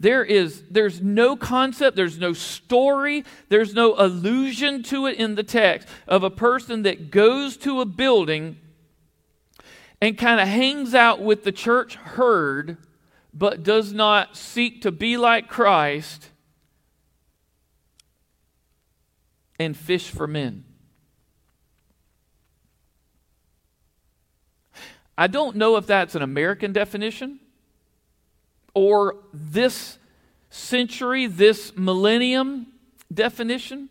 [0.00, 5.42] There is there's no concept, there's no story, there's no allusion to it in the
[5.42, 8.56] text of a person that goes to a building
[10.00, 12.78] and kind of hangs out with the church herd
[13.32, 16.30] but does not seek to be like Christ
[19.64, 20.64] and fish for men.
[25.16, 27.38] I don't know if that's an American definition
[28.74, 29.98] or this
[30.50, 32.66] century, this millennium
[33.12, 33.88] definition,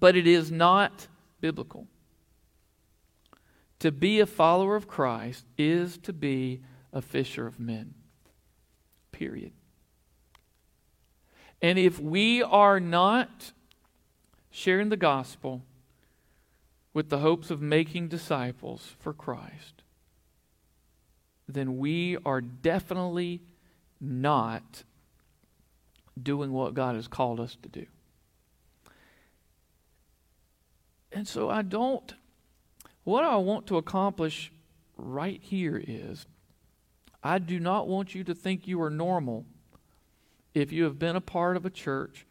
[0.00, 1.06] but it is not
[1.40, 1.86] biblical.
[3.80, 6.62] To be a follower of Christ is to be
[6.92, 7.94] a fisher of men.
[9.12, 9.52] Period.
[11.60, 13.52] And if we are not
[14.58, 15.62] sharing the gospel
[16.92, 19.84] with the hopes of making disciples for Christ,
[21.46, 23.40] then we are definitely
[24.00, 24.82] not
[26.20, 27.86] doing what God has called us to do.
[31.12, 32.14] And so I don't,
[33.04, 34.50] what I want to accomplish
[34.96, 36.26] right here is
[37.22, 39.46] I do not want you to think you are normal
[40.52, 42.26] if you have been a part of a church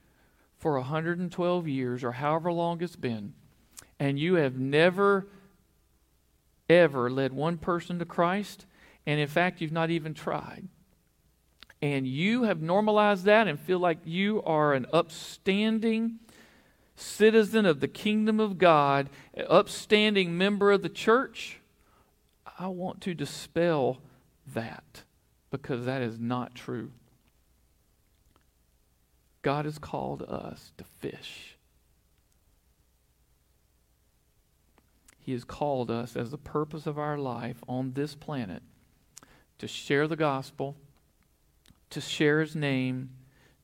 [0.58, 3.34] for 112 years or however long it's been,
[4.00, 5.28] and you have never,
[6.70, 8.66] ever led one person to Christ,
[9.06, 10.68] and in fact, you've not even tried,
[11.82, 16.20] and you have normalized that and feel like you are an upstanding
[16.96, 21.60] citizen of the kingdom of God, an upstanding member of the church,
[22.60, 24.02] I want to dispel
[24.54, 25.04] that
[25.52, 26.92] because that is not true.
[29.48, 31.56] God has called us to fish.
[35.22, 38.62] He has called us as the purpose of our life on this planet
[39.60, 40.76] to share the gospel,
[41.92, 43.12] to share his name,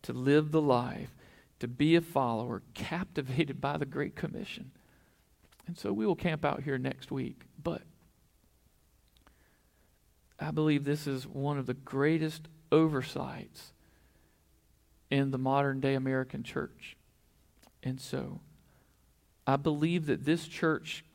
[0.03, 1.17] to live the life,
[1.59, 4.71] to be a follower, captivated by the Great Commission.
[5.67, 7.41] And so we will camp out here next week.
[7.61, 7.81] But
[10.39, 13.72] I believe this is one of the greatest oversights
[15.13, 16.97] in the modern day American church.
[17.83, 18.39] And so
[19.45, 21.05] I believe that this church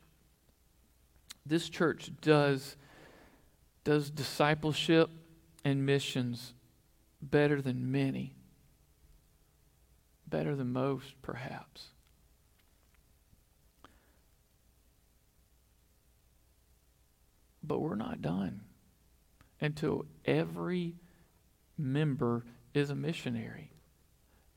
[1.45, 2.77] this church does
[3.83, 5.09] does discipleship
[5.65, 6.53] and missions
[7.21, 8.35] better than many.
[10.27, 11.87] Better than most, perhaps.
[17.63, 18.61] But we're not done
[19.59, 20.93] until every
[21.77, 23.68] member is a missionary.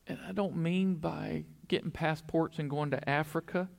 [0.07, 3.69] And I don't mean by getting passports and going to Africa,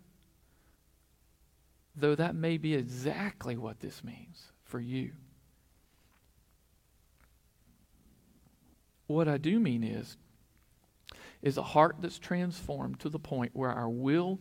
[1.95, 5.13] though that may be exactly what this means for you.
[9.07, 10.17] What I do mean is,
[11.43, 14.41] is a heart that's transformed to the point where our will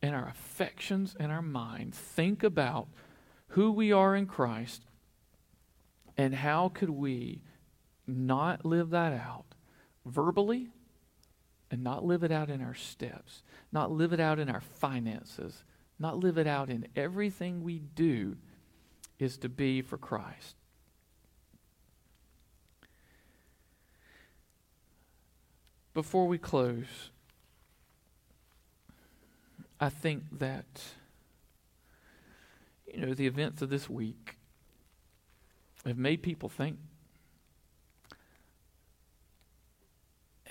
[0.00, 2.88] and our affections and our mind think about
[3.48, 4.84] who we are in Christ
[6.16, 7.42] and how could we
[8.06, 9.44] not live that out
[10.06, 10.68] verbally
[11.70, 15.64] and not live it out in our steps, not live it out in our finances,
[15.98, 18.36] not live it out in everything we do,
[19.18, 20.56] is to be for Christ.
[25.92, 27.10] Before we close,
[29.78, 30.82] I think that,
[32.92, 34.36] you know, the events of this week
[35.84, 36.78] have made people think.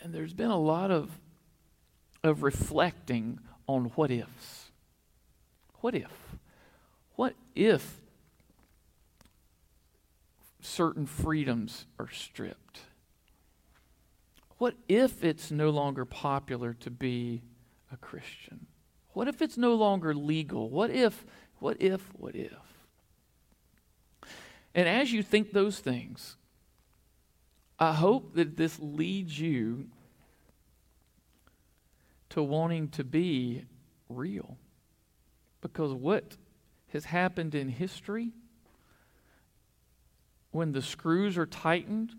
[0.02, 1.10] And there's been a lot of,
[2.24, 4.72] of reflecting on what ifs.
[5.82, 6.12] What if?
[7.16, 8.00] What if
[10.62, 12.80] certain freedoms are stripped?
[14.58, 17.42] What if it's no longer popular to be
[17.92, 18.68] a Christian?
[19.14, 20.70] What if it's no longer legal?
[20.70, 21.26] What if,
[21.60, 22.52] what if, what if?
[24.76, 26.36] And as you think those things,
[27.80, 29.88] I hope that this leads you
[32.30, 33.64] to wanting to be
[34.10, 34.58] real.
[35.62, 36.36] Because what
[36.92, 38.34] has happened in history,
[40.52, 42.14] when the screws are tightened,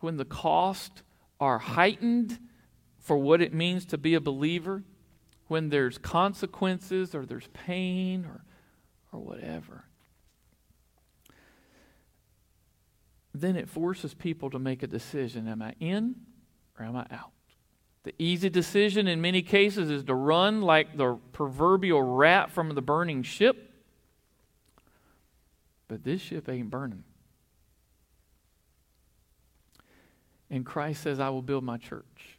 [0.00, 1.02] when the costs
[1.38, 2.38] are heightened
[2.98, 4.82] for what it means to be a believer,
[5.48, 8.44] when there's consequences or there's pain or,
[9.12, 9.84] or whatever,
[13.34, 16.16] then it forces people to make a decision Am I in
[16.78, 17.32] or am I out?
[18.02, 22.80] The easy decision in many cases is to run like the proverbial rat from the
[22.80, 23.74] burning ship.
[25.86, 27.04] But this ship ain't burning.
[30.48, 32.38] And Christ says, I will build my church.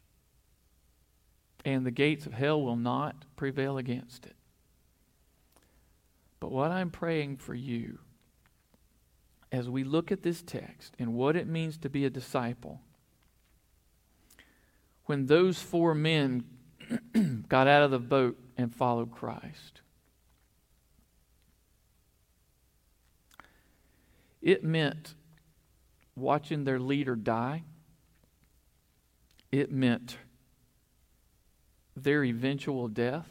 [1.64, 4.34] And the gates of hell will not prevail against it.
[6.40, 8.00] But what I'm praying for you
[9.52, 12.80] as we look at this text and what it means to be a disciple,
[15.04, 16.44] when those four men
[17.48, 19.82] got out of the boat and followed Christ,
[24.40, 25.14] it meant
[26.16, 27.62] watching their leader die,
[29.52, 30.16] it meant
[31.94, 33.28] their eventual death.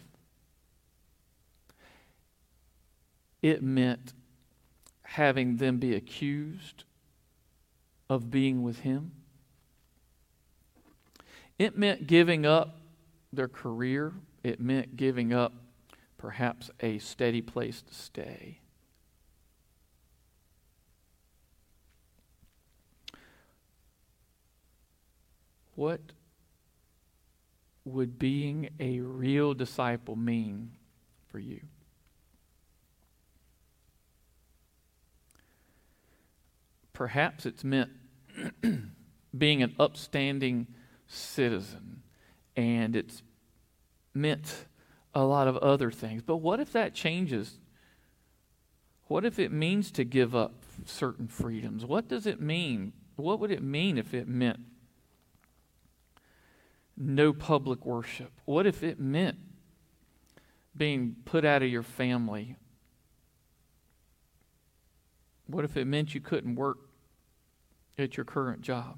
[3.41, 4.13] It meant
[5.13, 6.83] having them be accused
[8.09, 9.11] of being with Him.
[11.57, 12.77] It meant giving up
[13.31, 15.53] their career it meant giving up
[16.17, 18.59] perhaps a steady place to stay.
[25.75, 26.01] What
[27.85, 30.71] would being a real disciple mean
[31.29, 31.61] for you?
[37.01, 37.89] Perhaps it's meant
[39.35, 40.67] being an upstanding
[41.07, 42.03] citizen,
[42.55, 43.23] and it's
[44.13, 44.67] meant
[45.15, 46.21] a lot of other things.
[46.21, 47.57] But what if that changes?
[49.07, 51.87] What if it means to give up certain freedoms?
[51.87, 52.93] What does it mean?
[53.15, 54.59] What would it mean if it meant
[56.95, 58.31] no public worship?
[58.45, 59.39] What if it meant
[60.77, 62.57] being put out of your family?
[65.47, 66.77] What if it meant you couldn't work
[67.97, 68.97] at your current job?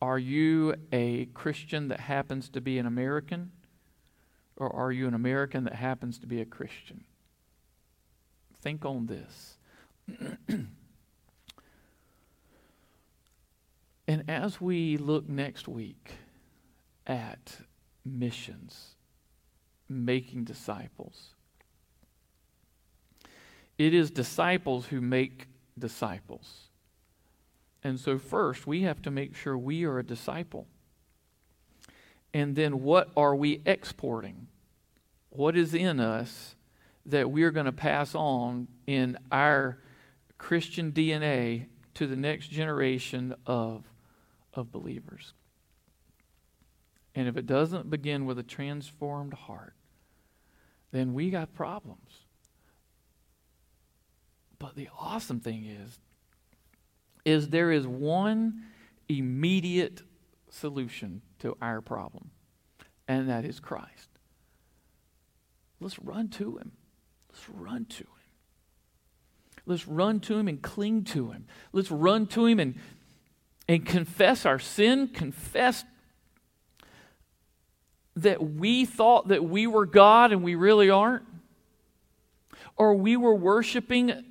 [0.00, 3.50] Are you a Christian that happens to be an American?
[4.56, 7.04] Or are you an American that happens to be a Christian?
[8.60, 9.56] Think on this.
[14.08, 16.12] And as we look next week
[17.06, 17.58] at
[18.06, 18.94] missions,
[19.86, 21.34] making disciples,
[23.78, 25.46] it is disciples who make
[25.78, 26.68] disciples.
[27.82, 30.66] And so, first, we have to make sure we are a disciple.
[32.34, 34.48] And then, what are we exporting?
[35.30, 36.56] What is in us
[37.06, 39.78] that we're going to pass on in our
[40.36, 43.84] Christian DNA to the next generation of
[44.58, 45.34] of believers.
[47.14, 49.74] And if it doesn't begin with a transformed heart,
[50.92, 52.26] then we got problems.
[54.58, 55.98] But the awesome thing is
[57.24, 58.62] is there is one
[59.08, 60.02] immediate
[60.50, 62.30] solution to our problem,
[63.06, 64.08] and that is Christ.
[65.80, 66.72] Let's run to him.
[67.30, 68.06] Let's run to him.
[69.66, 71.46] Let's run to him and cling to him.
[71.72, 72.74] Let's run to him and
[73.68, 75.84] and confess our sin, confess
[78.16, 81.24] that we thought that we were God and we really aren't,
[82.76, 84.24] or we were worshiping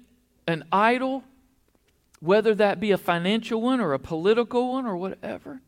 [0.48, 1.24] an idol,
[2.20, 5.62] whether that be a financial one or a political one or whatever,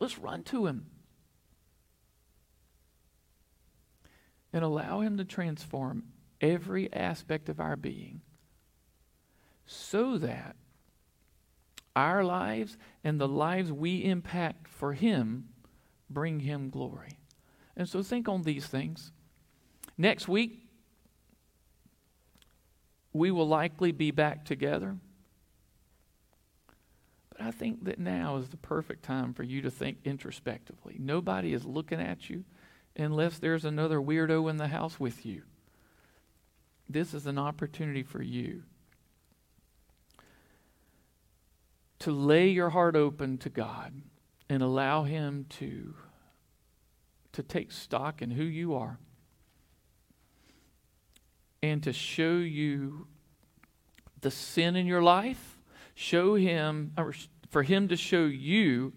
[0.00, 0.86] let's run to Him
[4.52, 6.04] and allow Him to transform
[6.40, 8.20] every aspect of our being
[9.64, 10.56] so that
[11.94, 15.48] our lives and the lives we impact for Him
[16.10, 17.18] bring Him glory.
[17.76, 19.12] And so think on these things.
[19.98, 20.65] Next week,
[23.16, 24.96] we will likely be back together.
[27.30, 30.96] But I think that now is the perfect time for you to think introspectively.
[30.98, 32.44] Nobody is looking at you
[32.96, 35.42] unless there's another weirdo in the house with you.
[36.88, 38.62] This is an opportunity for you
[41.98, 44.02] to lay your heart open to God
[44.48, 45.94] and allow Him to,
[47.32, 48.98] to take stock in who you are
[51.62, 53.06] and to show you
[54.20, 55.58] the sin in your life,
[55.94, 57.14] show Him, or
[57.50, 58.92] for Him to show you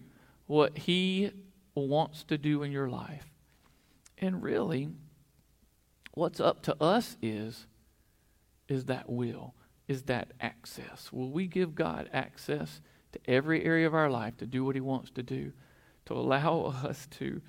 [0.46, 1.30] what He
[1.74, 3.26] wants to do in your life.
[4.18, 4.88] And really,
[6.14, 7.66] what's up to us is,
[8.68, 9.54] is that will,
[9.88, 11.12] is that access.
[11.12, 12.80] Will we give God access
[13.12, 15.52] to every area of our life to do what He wants to do,
[16.06, 17.40] to allow us to,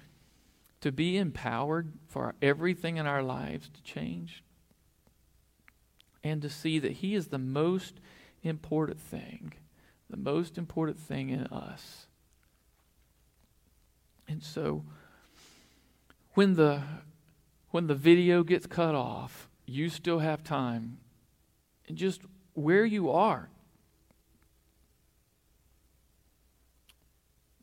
[0.82, 4.43] to be empowered for everything in our lives to change,
[6.24, 7.99] and to see that He is the most
[8.43, 9.53] important thing,
[10.09, 12.07] the most important thing in us.
[14.28, 14.84] And so,
[16.34, 16.82] when the
[17.69, 20.97] when the video gets cut off, you still have time.
[21.88, 22.22] And just
[22.53, 23.49] where you are,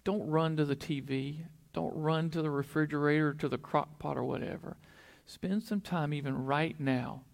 [0.08, 1.40] Don't run to the TV.
[1.74, 4.78] Don't run to the refrigerator, to the crock pot, or whatever.
[5.26, 7.24] Spend some time, even right now,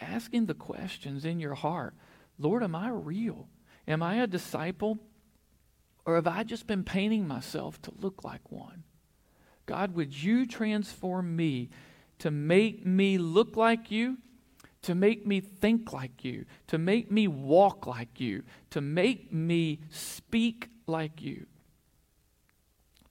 [0.00, 1.94] asking the questions in your heart
[2.38, 3.48] Lord, am I real?
[3.86, 4.98] Am I a disciple?
[6.06, 8.84] Or have I just been painting myself to look like one?
[9.66, 11.68] God, would you transform me
[12.18, 14.16] to make me look like you,
[14.82, 19.80] to make me think like you, to make me walk like you, to make me
[19.90, 21.46] speak like you,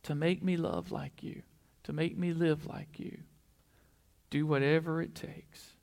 [0.04, 1.44] to make me love like you,
[1.84, 3.20] to make me live like you.
[4.32, 5.76] Do whatever it takes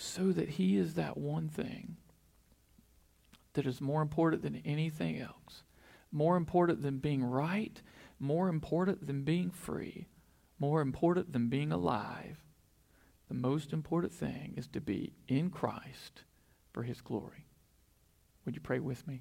[0.00, 1.96] so that He is that one thing
[3.52, 5.62] that is more important than anything else,
[6.10, 7.82] more important than being right,
[8.18, 10.06] more important than being free,
[10.58, 12.38] more important than being alive.
[13.28, 16.22] The most important thing is to be in Christ
[16.72, 17.44] for his glory.
[18.44, 19.20] Would you pray with me?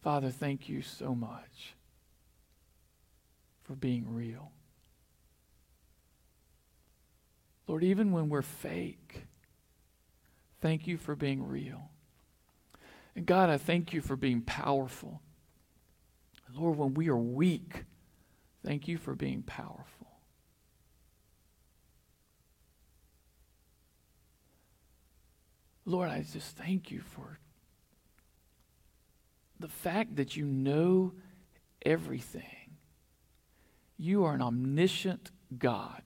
[0.00, 1.74] Father, thank you so much
[3.62, 4.52] for being real.
[7.68, 9.26] Lord, even when we're fake,
[10.60, 11.90] thank you for being real.
[13.14, 15.20] And God, I thank you for being powerful.
[16.54, 17.84] Lord, when we are weak,
[18.64, 20.08] thank you for being powerful.
[25.84, 27.38] Lord, I just thank you for
[29.60, 31.12] the fact that you know
[31.84, 32.76] everything.
[33.98, 36.02] You are an omniscient God.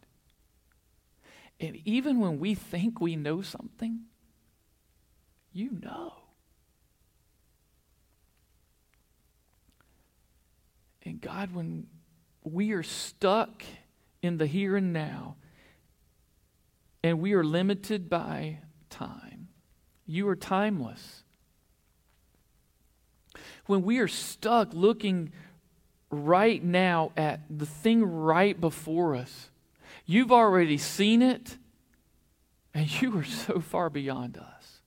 [1.62, 4.00] And even when we think we know something,
[5.52, 6.12] you know.
[11.04, 11.86] And God, when
[12.42, 13.62] we are stuck
[14.22, 15.36] in the here and now,
[17.04, 18.58] and we are limited by
[18.90, 19.46] time,
[20.04, 21.22] you are timeless.
[23.66, 25.30] When we are stuck looking
[26.10, 29.51] right now at the thing right before us,
[30.06, 31.56] you've already seen it,
[32.74, 34.80] and you are so far beyond us.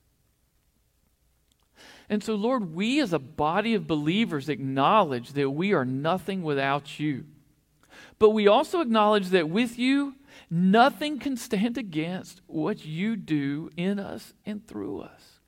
[2.09, 6.99] And so, Lord, we as a body of believers acknowledge that we are nothing without
[6.99, 7.25] you.
[8.19, 10.15] But we also acknowledge that with you,
[10.49, 15.39] nothing can stand against what you do in us and through us.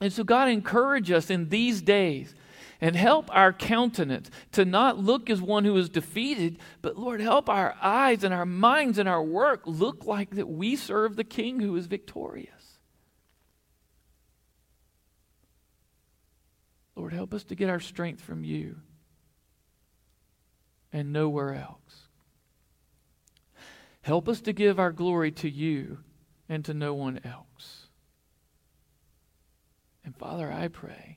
[0.00, 2.34] And so, God, encourage us in these days
[2.80, 7.48] and help our countenance to not look as one who is defeated, but Lord, help
[7.48, 11.60] our eyes and our minds and our work look like that we serve the King
[11.60, 12.78] who is victorious.
[16.94, 18.76] Lord, help us to get our strength from you
[20.92, 22.08] and nowhere else.
[24.00, 25.98] Help us to give our glory to you
[26.48, 27.88] and to no one else.
[30.04, 31.15] And Father, I pray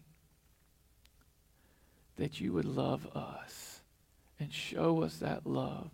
[2.19, 3.81] that you would love us
[4.39, 5.89] and show us that love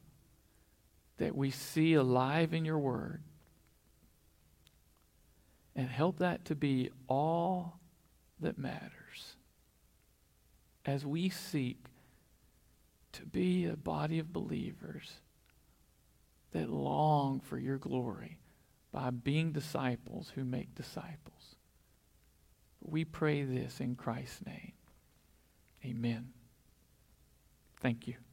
[1.17, 3.21] that we see alive in your word.
[5.76, 7.80] And help that to be all
[8.39, 9.36] that matters
[10.86, 11.86] as we seek
[13.13, 15.19] to be a body of believers
[16.51, 18.39] that long for your glory
[18.91, 21.55] by being disciples who make disciples.
[22.82, 24.73] We pray this in Christ's name.
[25.86, 26.33] Amen.
[27.81, 28.24] Thank you.